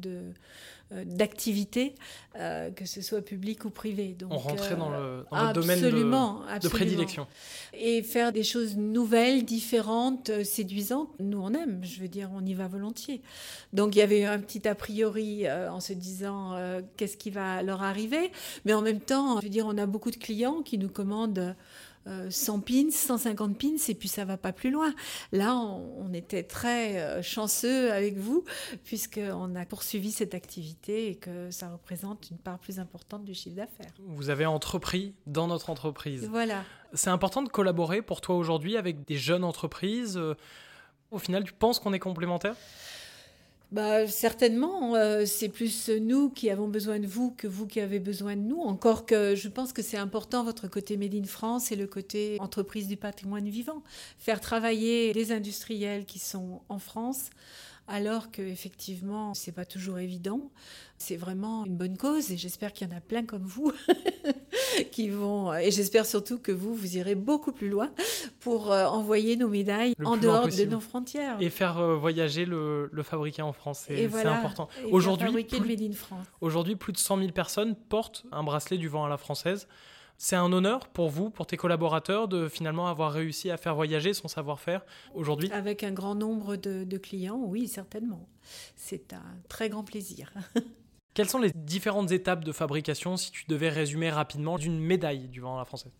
euh, 0.94 1.04
d'activité, 1.06 1.96
euh, 2.38 2.72
que 2.72 2.86
ce 2.86 3.02
soit 3.02 3.22
public 3.22 3.66
ou 3.66 3.70
privé. 3.70 4.16
Donc, 4.18 4.32
on 4.32 4.38
rentrait 4.38 4.78
dans 4.78 4.90
le, 4.90 5.26
domaine 5.54 5.82
de, 5.82 6.60
de, 6.60 6.70
prédilection. 6.70 7.28
Et 7.74 8.02
faire 8.04 8.32
des 8.32 8.44
choses 8.44 8.78
nouvelles, 8.78 9.44
différentes, 9.44 10.30
euh, 10.30 10.46
séduisantes, 10.46 11.10
nous 11.20 11.42
on 11.42 11.54
aime, 11.54 11.84
je 11.84 12.00
veux 12.00 12.08
dire, 12.08 12.30
on 12.34 12.46
y 12.46 12.54
va 12.54 12.70
volontiers. 12.70 13.22
Donc 13.74 13.96
il 13.96 14.00
y 14.00 14.02
avait 14.02 14.24
un 14.24 14.40
petit 14.40 14.66
a 14.66 14.76
priori 14.76 15.50
en 15.50 15.82
se 15.82 15.92
disant 15.92 16.56
qu'est-ce 16.96 17.18
qui 17.18 17.32
va 17.32 17.62
leur 17.64 17.84
arriver, 17.84 18.32
mais 18.64 18.74
en 18.74 18.82
même 18.82 19.02
temps, 19.02 19.40
je 19.40 19.44
veux 19.44 19.52
dire, 19.52 19.66
on 19.68 19.78
a 19.78 19.86
beaucoup 19.86 20.12
de 20.12 20.16
clients 20.16 20.62
qui 20.62 20.78
nous 20.78 20.90
commandent 20.90 21.54
100 22.30 22.60
pins, 22.62 22.92
150 22.92 23.58
pins, 23.58 23.76
et 23.88 23.96
puis 23.96 24.08
ça 24.08 24.26
va 24.26 24.38
pas 24.38 24.54
plus 24.54 24.72
loin. 24.72 24.94
Là, 25.32 25.56
on, 25.56 26.14
était 26.14 26.44
très 26.44 27.00
euh, 27.00 27.22
chanceux 27.22 27.92
avec 27.92 28.18
vous, 28.18 28.44
puisqu'on 28.84 29.56
a 29.56 29.66
poursuivi 29.66 30.12
cette 30.12 30.34
activité 30.34 31.10
et 31.10 31.16
que 31.16 31.52
ça 31.52 31.70
représente 31.70 32.30
une 32.32 32.38
part 32.38 32.60
plus 32.60 32.80
importante 32.80 33.26
du 33.26 33.34
chiffre 33.34 33.56
d'affaires. 33.56 33.92
Vous 34.00 34.30
avez 34.30 34.46
entrepris 34.46 35.14
dans 35.26 35.48
notre 35.48 35.70
entreprise. 35.70 36.28
Voilà. 36.30 36.64
C'est 36.94 37.10
important 37.10 37.44
de 37.44 37.50
collaborer 37.50 38.02
pour 38.02 38.22
toi 38.22 38.36
aujourd'hui 38.36 38.78
avec 38.78 39.06
des 39.06 39.18
jeunes 39.18 39.44
entreprises. 39.44 40.18
Euh, 40.18 40.36
Au 41.12 41.20
final, 41.20 41.44
tu 41.44 41.54
penses 41.54 41.80
qu'on 41.80 41.94
est 41.94 42.00
complémentaires? 42.00 42.56
Bah, 43.72 44.08
certainement, 44.08 44.96
euh, 44.96 45.26
c'est 45.26 45.50
plus 45.50 45.90
nous 45.90 46.30
qui 46.30 46.50
avons 46.50 46.70
besoin 46.70 47.00
de 47.00 47.08
vous 47.08 47.32
que 47.32 47.48
vous 47.48 47.68
qui 47.68 47.82
avez 47.82 48.00
besoin 48.00 48.38
de 48.38 48.42
nous. 48.42 48.62
Encore 48.62 49.06
que 49.06 49.36
je 49.36 49.50
pense 49.50 49.74
que 49.74 49.82
c'est 49.82 49.98
important 49.98 50.46
votre 50.46 50.70
côté 50.70 50.96
Made 50.96 51.14
in 51.14 51.26
France 51.26 51.72
et 51.74 51.76
le 51.76 51.86
côté 51.86 52.38
entreprise 52.40 52.88
du 52.88 52.96
patrimoine 52.96 53.50
vivant. 53.50 53.84
Faire 54.20 54.40
travailler 54.40 55.12
des 55.12 55.34
industriels 55.34 56.06
qui 56.06 56.20
sont 56.20 56.62
en 56.70 56.80
France 56.80 57.30
alors 57.88 58.32
que 58.32 58.42
effectivement 58.42 59.34
c'est 59.34 59.52
pas 59.52 59.66
toujours 59.66 60.00
évident. 60.00 60.52
C'est 60.98 61.16
vraiment 61.16 61.64
une 61.66 61.78
bonne 61.78 61.96
cause 61.96 62.32
et 62.32 62.38
j'espère 62.38 62.74
qu'il 62.74 62.88
y 62.90 62.94
en 62.94 62.98
a 62.98 63.02
plein 63.02 63.24
comme 63.24 63.44
vous 63.44 63.72
qui 64.92 65.10
vont 65.10 65.54
et 65.54 65.70
j'espère 65.70 66.06
surtout 66.06 66.40
que 66.40 66.52
vous 66.52 66.74
vous 66.74 66.98
irez 66.98 67.16
beaucoup 67.16 67.52
plus 67.52 67.70
loin 67.70 67.92
pour 68.40 68.72
euh, 68.72 68.86
envoyer 68.86 69.36
nos 69.36 69.48
médailles 69.48 69.94
en 70.04 70.18
dehors 70.18 70.48
de 70.48 70.66
nos 70.66 70.80
frontières 70.80 71.38
et 71.40 71.50
faire 71.50 71.78
euh, 71.78 71.96
voyager 71.96 72.46
le, 72.46 72.90
le 72.92 73.04
fabriqué 73.04 73.42
en 73.42 73.54
France. 73.54 73.84
C'est 73.88 74.26
important. 74.26 74.70
Aujourd'hui, 74.92 75.44
plus, 75.44 75.96
aujourd'hui, 76.42 76.76
plus 76.76 76.94
de 76.94 76.98
100 76.98 77.18
000 77.20 77.32
personnes 77.32 77.76
portent 77.76 78.26
un 78.32 78.44
bracelet 78.44 78.78
du 78.78 78.88
vent 78.88 79.06
à 79.06 79.10
la 79.10 79.18
française. 79.18 79.68
C'est 80.20 80.36
un 80.36 80.52
honneur 80.52 80.88
pour 80.88 81.10
vous, 81.10 81.30
pour 81.30 81.46
tes 81.46 81.58
collaborateurs, 81.58 82.28
de 82.28 82.50
finalement 82.50 82.88
avoir 82.88 83.12
réussi 83.12 83.52
à 83.52 83.58
faire 83.58 83.76
voyager 83.76 84.16
son 84.16 84.28
savoir-faire 84.28 84.84
aujourd'hui? 85.14 85.52
Avec 85.52 85.84
un 85.84 85.92
grand 85.92 86.16
nombre 86.16 86.56
de, 86.56 86.98
clients, 86.98 87.40
oui, 87.46 87.68
certainement. 87.68 88.28
C'est 88.76 89.14
un 89.14 89.38
très 89.48 89.70
grand 89.70 89.84
plaisir. 89.84 90.34
Quelles 91.14 91.30
sont 91.30 91.40
les 91.40 91.52
différentes 91.54 92.12
étapes 92.12 92.44
de 92.44 92.52
fabrication, 92.52 93.16
si 93.16 93.32
tu 93.32 93.46
devais 93.48 93.70
résumer 93.70 94.10
rapidement, 94.10 94.58
d'une 94.58 94.80
médaille 94.80 95.28
du 95.28 95.40
vent 95.40 95.56
à 95.56 95.60
la 95.60 95.66
française? 95.66 95.94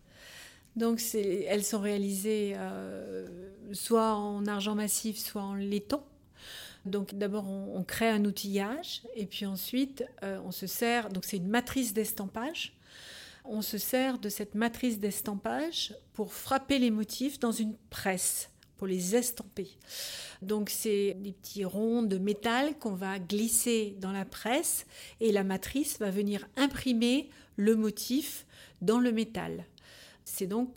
Donc, 0.74 1.00
elles 1.14 1.64
sont 1.64 1.80
réalisées 1.80 2.54
euh, 2.56 3.26
soit 3.72 4.14
en 4.14 4.46
argent 4.46 4.74
massif, 4.74 5.16
soit 5.16 5.42
en 5.42 5.54
laiton. 5.54 6.02
Donc, 6.86 7.14
d'abord, 7.14 7.48
on, 7.48 7.82
crée 7.84 8.08
un 8.08 8.24
outillage 8.24 9.02
et 9.14 9.26
puis 9.26 9.46
ensuite, 9.46 10.04
euh, 10.22 10.40
on 10.44 10.50
se 10.50 10.66
sert. 10.66 11.08
Donc, 11.08 11.24
c'est 11.24 11.36
une 11.36 11.48
matrice 11.48 11.92
d'estampage 11.94 12.77
on 13.44 13.62
se 13.62 13.78
sert 13.78 14.18
de 14.18 14.28
cette 14.28 14.54
matrice 14.54 14.98
d'estampage 14.98 15.94
pour 16.12 16.32
frapper 16.32 16.78
les 16.78 16.90
motifs 16.90 17.38
dans 17.38 17.52
une 17.52 17.76
presse, 17.90 18.50
pour 18.76 18.86
les 18.86 19.16
estamper. 19.16 19.70
Donc 20.42 20.70
c'est 20.70 21.14
des 21.14 21.32
petits 21.32 21.64
ronds 21.64 22.02
de 22.02 22.18
métal 22.18 22.78
qu'on 22.78 22.94
va 22.94 23.18
glisser 23.18 23.96
dans 24.00 24.12
la 24.12 24.24
presse 24.24 24.86
et 25.20 25.32
la 25.32 25.44
matrice 25.44 25.98
va 25.98 26.10
venir 26.10 26.46
imprimer 26.56 27.30
le 27.56 27.74
motif 27.74 28.46
dans 28.80 29.00
le 29.00 29.12
métal. 29.12 29.64
C'est 30.24 30.46
donc 30.46 30.72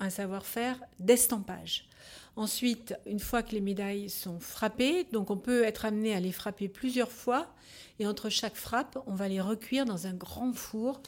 un 0.00 0.10
savoir-faire 0.10 0.80
d'estampage. 0.98 1.88
Ensuite, 2.36 2.94
une 3.04 3.18
fois 3.18 3.42
que 3.42 3.52
les 3.52 3.60
médailles 3.60 4.08
sont 4.08 4.38
frappées, 4.38 5.08
donc 5.12 5.30
on 5.30 5.36
peut 5.36 5.64
être 5.64 5.84
amené 5.84 6.14
à 6.14 6.20
les 6.20 6.30
frapper 6.30 6.68
plusieurs 6.68 7.10
fois, 7.10 7.52
et 7.98 8.06
entre 8.06 8.28
chaque 8.28 8.54
frappe, 8.54 8.96
on 9.06 9.14
va 9.14 9.26
les 9.28 9.40
recuire 9.40 9.84
dans 9.84 10.06
un 10.06 10.14
grand 10.14 10.52
four 10.52 11.02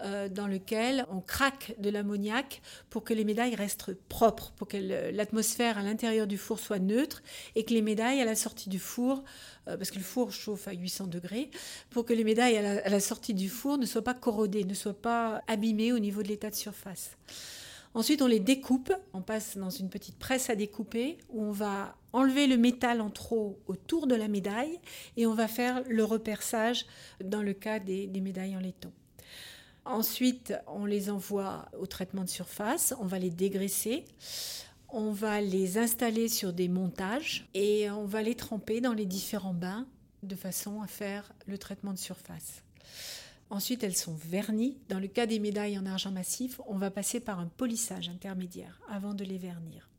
euh, 0.00 0.28
dans 0.28 0.46
lequel 0.46 1.04
on 1.10 1.20
craque 1.20 1.74
de 1.78 1.90
l'ammoniac 1.90 2.62
pour 2.88 3.04
que 3.04 3.12
les 3.12 3.24
médailles 3.24 3.54
restent 3.54 3.92
propres, 4.08 4.52
pour 4.52 4.66
que 4.66 4.78
l'atmosphère 5.12 5.76
à 5.76 5.82
l'intérieur 5.82 6.26
du 6.26 6.38
four 6.38 6.58
soit 6.58 6.78
neutre 6.78 7.22
et 7.56 7.64
que 7.64 7.74
les 7.74 7.82
médailles 7.82 8.20
à 8.20 8.24
la 8.24 8.34
sortie 8.34 8.70
du 8.70 8.78
four, 8.78 9.22
euh, 9.68 9.76
parce 9.76 9.90
que 9.90 9.98
le 9.98 10.04
four 10.04 10.32
chauffe 10.32 10.66
à 10.66 10.72
800 10.72 11.08
degrés, 11.08 11.50
pour 11.90 12.06
que 12.06 12.14
les 12.14 12.24
médailles 12.24 12.56
à 12.56 12.88
la, 12.88 13.00
sortie 13.00 13.34
du 13.34 13.50
four 13.50 13.76
ne 13.76 13.84
soient 13.84 14.02
pas 14.02 14.14
corrodées, 14.14 14.64
ne 14.64 14.72
soient 14.72 14.94
pas 15.00 15.42
abîmées 15.46 15.92
au 15.92 15.98
niveau 15.98 16.22
de 16.22 16.28
l'état 16.28 16.48
de 16.48 16.54
surface. 16.54 17.16
Ensuite, 17.92 18.22
on 18.22 18.26
les 18.26 18.40
découpe, 18.40 18.94
on 19.12 19.20
passe 19.20 19.58
dans 19.58 19.68
une 19.68 19.90
petite 19.90 20.18
presse 20.18 20.48
à 20.48 20.56
découper 20.56 21.18
où 21.28 21.44
on 21.44 21.52
va 21.52 21.94
enlever 22.14 22.46
le 22.46 22.56
métal 22.56 23.02
en 23.02 23.10
trop 23.10 23.60
autour 23.66 24.06
de 24.06 24.14
la 24.14 24.28
médaille 24.28 24.80
et 25.18 25.26
on 25.26 25.34
va 25.34 25.48
faire 25.48 25.82
le 25.86 26.02
reperçage 26.02 26.86
dans 27.22 27.42
le 27.42 27.52
cas 27.52 27.78
des, 27.78 28.06
des 28.06 28.22
médailles 28.22 28.56
en 28.56 28.60
laiton. 28.60 28.90
Ensuite, 29.84 30.54
on 30.68 30.84
les 30.84 31.10
envoie 31.10 31.66
au 31.78 31.86
traitement 31.86 32.22
de 32.22 32.28
surface, 32.28 32.94
on 33.00 33.06
va 33.06 33.18
les 33.18 33.30
dégraisser, 33.30 34.04
on 34.88 35.10
va 35.10 35.40
les 35.40 35.78
installer 35.78 36.28
sur 36.28 36.52
des 36.52 36.68
montages 36.68 37.48
et 37.54 37.90
on 37.90 38.04
va 38.04 38.22
les 38.22 38.36
tremper 38.36 38.80
dans 38.80 38.92
les 38.92 39.06
différents 39.06 39.54
bains 39.54 39.86
de 40.22 40.36
façon 40.36 40.82
à 40.82 40.86
faire 40.86 41.32
le 41.46 41.58
traitement 41.58 41.92
de 41.92 41.98
surface. 41.98 42.62
Ensuite, 43.50 43.82
elles 43.82 43.96
sont 43.96 44.14
vernies. 44.14 44.78
Dans 44.88 45.00
le 45.00 45.08
cas 45.08 45.26
des 45.26 45.38
médailles 45.38 45.78
en 45.78 45.84
argent 45.84 46.12
massif, 46.12 46.60
on 46.66 46.78
va 46.78 46.90
passer 46.90 47.20
par 47.20 47.38
un 47.38 47.48
polissage 47.48 48.08
intermédiaire 48.08 48.80
avant 48.88 49.14
de 49.14 49.24
les 49.24 49.38
vernir. 49.38 49.91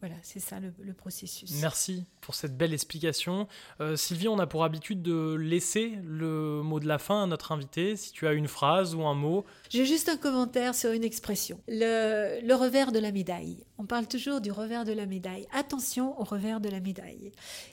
Voilà, 0.00 0.14
c'est 0.22 0.38
ça 0.38 0.60
le, 0.60 0.92
processus. 0.92 1.60
Merci 1.60 2.04
pour 2.20 2.36
cette 2.36 2.56
belle 2.56 2.72
explication. 2.72 3.48
Euh, 3.80 3.96
Sylvie, 3.96 4.28
on 4.28 4.38
a 4.38 4.46
pour 4.46 4.62
habitude 4.62 5.02
de 5.02 5.34
laisser 5.34 5.98
le 6.04 6.62
mot 6.62 6.78
de 6.78 6.86
la 6.86 6.98
fin 6.98 7.24
à 7.24 7.26
notre 7.26 7.50
invité. 7.50 7.96
Si 7.96 8.12
tu 8.12 8.28
as 8.28 8.32
une 8.32 8.46
phrase 8.46 8.94
ou 8.94 9.02
un 9.04 9.14
mot. 9.14 9.44
J'ai 9.70 9.86
juste 9.86 10.08
un 10.08 10.16
commentaire 10.16 10.74
sur 10.76 10.92
une 10.92 11.02
expression. 11.02 11.60
Le, 11.66 12.40
le, 12.46 12.54
revers 12.54 12.92
de 12.92 13.00
la 13.00 13.10
médaille. 13.10 13.64
On 13.80 13.86
parle 13.86 14.08
toujours 14.08 14.40
du 14.40 14.50
revers 14.50 14.84
de 14.84 14.92
la 14.92 15.06
médaille. 15.06 15.46
Attention 15.52 16.20
au 16.20 16.24
revers 16.24 16.60
de 16.60 16.68
la 16.68 16.80
médaille. 16.80 17.30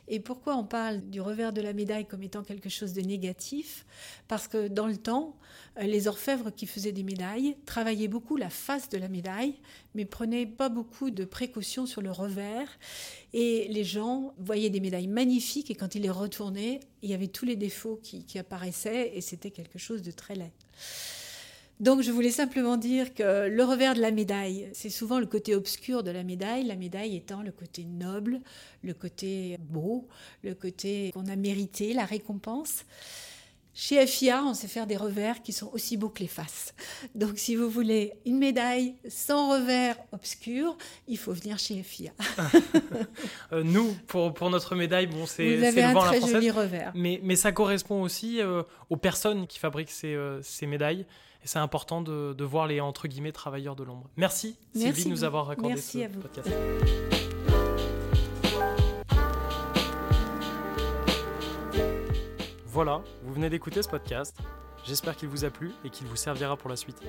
Et 0.07 0.19
pourquoi 0.19 0.55
on 0.55 0.63
parle 0.63 1.01
du 1.01 1.19
revers 1.19 1.51
de 1.51 1.61
la 1.61 1.73
médaille 1.73 2.05
comme 2.05 2.21
étant 2.21 2.43
quelque 2.43 2.69
chose 2.69 2.93
de 2.93 3.01
négatif? 3.01 3.87
Parce 4.27 4.47
que 4.47 4.67
dans 4.67 4.85
le 4.85 4.97
temps, 4.97 5.35
euh, 5.79 5.83
les 5.83 6.07
orfèvres 6.07 6.51
qui 6.51 6.67
faisaient 6.67 6.91
des 6.91 7.01
médailles 7.01 7.57
travaillaient 7.65 8.07
beaucoup 8.07 8.37
la 8.37 8.51
face 8.51 8.87
de 8.89 8.99
la 8.99 9.07
médaille, 9.07 9.55
mais 9.95 10.05
prenaient 10.05 10.45
pas 10.45 10.69
beaucoup 10.69 11.09
de 11.09 11.25
précautions 11.25 11.87
sur 11.87 12.03
le 12.03 12.11
revers. 12.11 12.69
Et 13.33 13.67
les 13.69 13.83
gens 13.83 14.35
voyaient 14.37 14.69
des 14.69 14.81
médailles 14.81 15.07
magnifiques 15.07 15.71
et 15.71 15.75
quand 15.75 15.95
ils 15.95 16.03
les 16.03 16.11
retournaient, 16.11 16.81
il 17.01 17.09
y 17.09 17.15
avait 17.15 17.29
tous 17.29 17.45
les 17.45 17.55
défauts 17.55 17.99
qui, 18.03 18.23
apparaissaient 18.37 19.13
et 19.15 19.21
c'était 19.21 19.49
quelque 19.49 19.79
chose 19.79 20.03
de 20.03 20.11
très 20.11 20.35
laid. 20.35 20.51
Donc 21.81 22.01
je 22.01 22.11
voulais 22.11 22.31
simplement 22.31 22.77
dire 22.77 23.13
que 23.13 23.49
le 23.49 23.63
revers 23.63 23.95
de 23.95 23.99
la 23.99 24.11
médaille, 24.11 24.69
c'est 24.73 24.89
souvent 24.89 25.19
le 25.19 25.25
côté 25.25 25.55
obscur 25.55 26.03
de 26.03 26.11
la 26.11 26.23
médaille, 26.23 26.63
la 26.63 26.77
médaille 26.77 27.17
étant 27.17 27.41
le 27.41 27.51
côté 27.51 27.83
noble, 27.83 28.39
le 28.81 28.93
côté 28.93 29.57
beau, 29.59 30.07
le 30.41 30.55
côté 30.55 31.11
qu'on 31.13 31.27
a 31.27 31.35
mérité, 31.35 31.93
la 31.93 32.05
récompense. 32.05 32.85
Chez 33.77 34.07
FIA, 34.07 34.41
on 34.45 34.53
sait 34.53 34.69
faire 34.69 34.87
des 34.87 34.95
revers 34.95 35.43
qui 35.43 35.51
sont 35.51 35.69
aussi 35.73 35.97
beaux 35.97 36.07
que 36.07 36.21
les 36.21 36.27
faces. 36.27 36.73
Donc, 37.13 37.37
si 37.37 37.57
vous 37.57 37.69
voulez 37.69 38.13
une 38.25 38.37
médaille 38.37 38.95
sans 39.09 39.51
revers 39.51 39.97
obscur, 40.13 40.77
il 41.09 41.17
faut 41.17 41.33
venir 41.33 41.59
chez 41.59 41.83
FIA. 41.83 42.11
Euh, 43.51 43.63
nous, 43.63 43.95
pour, 44.07 44.33
pour 44.33 44.49
notre 44.49 44.75
médaille, 44.75 45.07
bon, 45.07 45.25
c'est 45.25 45.57
le 45.57 45.93
vent 45.93 46.03
un 46.03 46.07
très 46.07 46.21
joli 46.21 46.49
revers. 46.49 46.91
Mais, 46.95 47.19
mais 47.23 47.35
ça 47.35 47.51
correspond 47.51 48.01
aussi 48.01 48.41
euh, 48.41 48.63
aux 48.89 48.95
personnes 48.97 49.45
qui 49.45 49.59
fabriquent 49.59 49.91
ces, 49.91 50.15
euh, 50.15 50.41
ces 50.41 50.65
médailles. 50.65 51.05
Et 51.43 51.47
c'est 51.47 51.59
important 51.59 52.01
de, 52.01 52.33
de, 52.33 52.43
voir 52.43 52.67
les 52.67 52.79
entre 52.79 53.07
guillemets 53.07 53.31
travailleurs 53.31 53.75
de 53.75 53.83
l'ombre. 53.83 54.09
Merci, 54.15 54.57
Sylvie 54.73 55.05
de 55.05 55.09
nous 55.09 55.23
avoir 55.23 55.49
accordé 55.49 55.75
Merci 55.75 55.99
ce 55.99 56.05
à 56.05 56.07
vous. 56.07 56.21
podcast. 56.21 57.34
Voilà, 62.75 63.01
vous 63.23 63.33
venez 63.33 63.49
d'écouter 63.49 63.81
ce 63.81 63.87
podcast. 63.87 64.35
J'espère 64.83 65.15
qu'il 65.15 65.29
vous 65.29 65.45
a 65.45 65.49
plu 65.49 65.71
et 65.85 65.89
qu'il 65.89 66.07
vous 66.07 66.17
servira 66.17 66.57
pour 66.57 66.69
la 66.69 66.75
suite. 66.75 67.01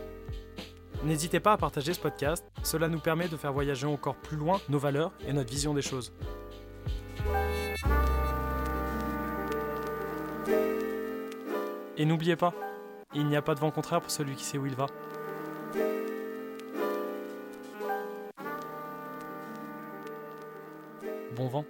N'hésitez 1.03 1.41
pas 1.41 1.55
à 1.55 1.57
partager 1.57 1.93
ce 1.93 1.99
podcast, 1.99 2.45
cela 2.63 2.87
nous 2.87 3.01
permet 3.01 3.27
de 3.27 3.37
faire 3.37 3.53
voyager 3.53 3.85
encore 3.85 4.15
plus 4.15 4.37
loin 4.37 4.61
nos 4.69 4.79
valeurs 4.79 5.11
et 5.27 5.33
notre 5.33 5.51
vision 5.51 5.75
des 5.75 5.83
choses. 5.83 6.13
Et 11.97 12.05
n'oubliez 12.05 12.37
pas, 12.37 12.55
il 13.13 13.27
n'y 13.27 13.35
a 13.35 13.43
pas 13.43 13.57
de 13.57 13.59
vent 13.59 13.73
contraire 13.73 14.01
pour 14.01 14.13
celui 14.13 14.37
qui 14.37 14.45
sait 14.45 14.59
où 14.59 14.67
il 14.67 14.77
va. 14.77 14.87
Bon 21.35 21.49
vent. 21.49 21.65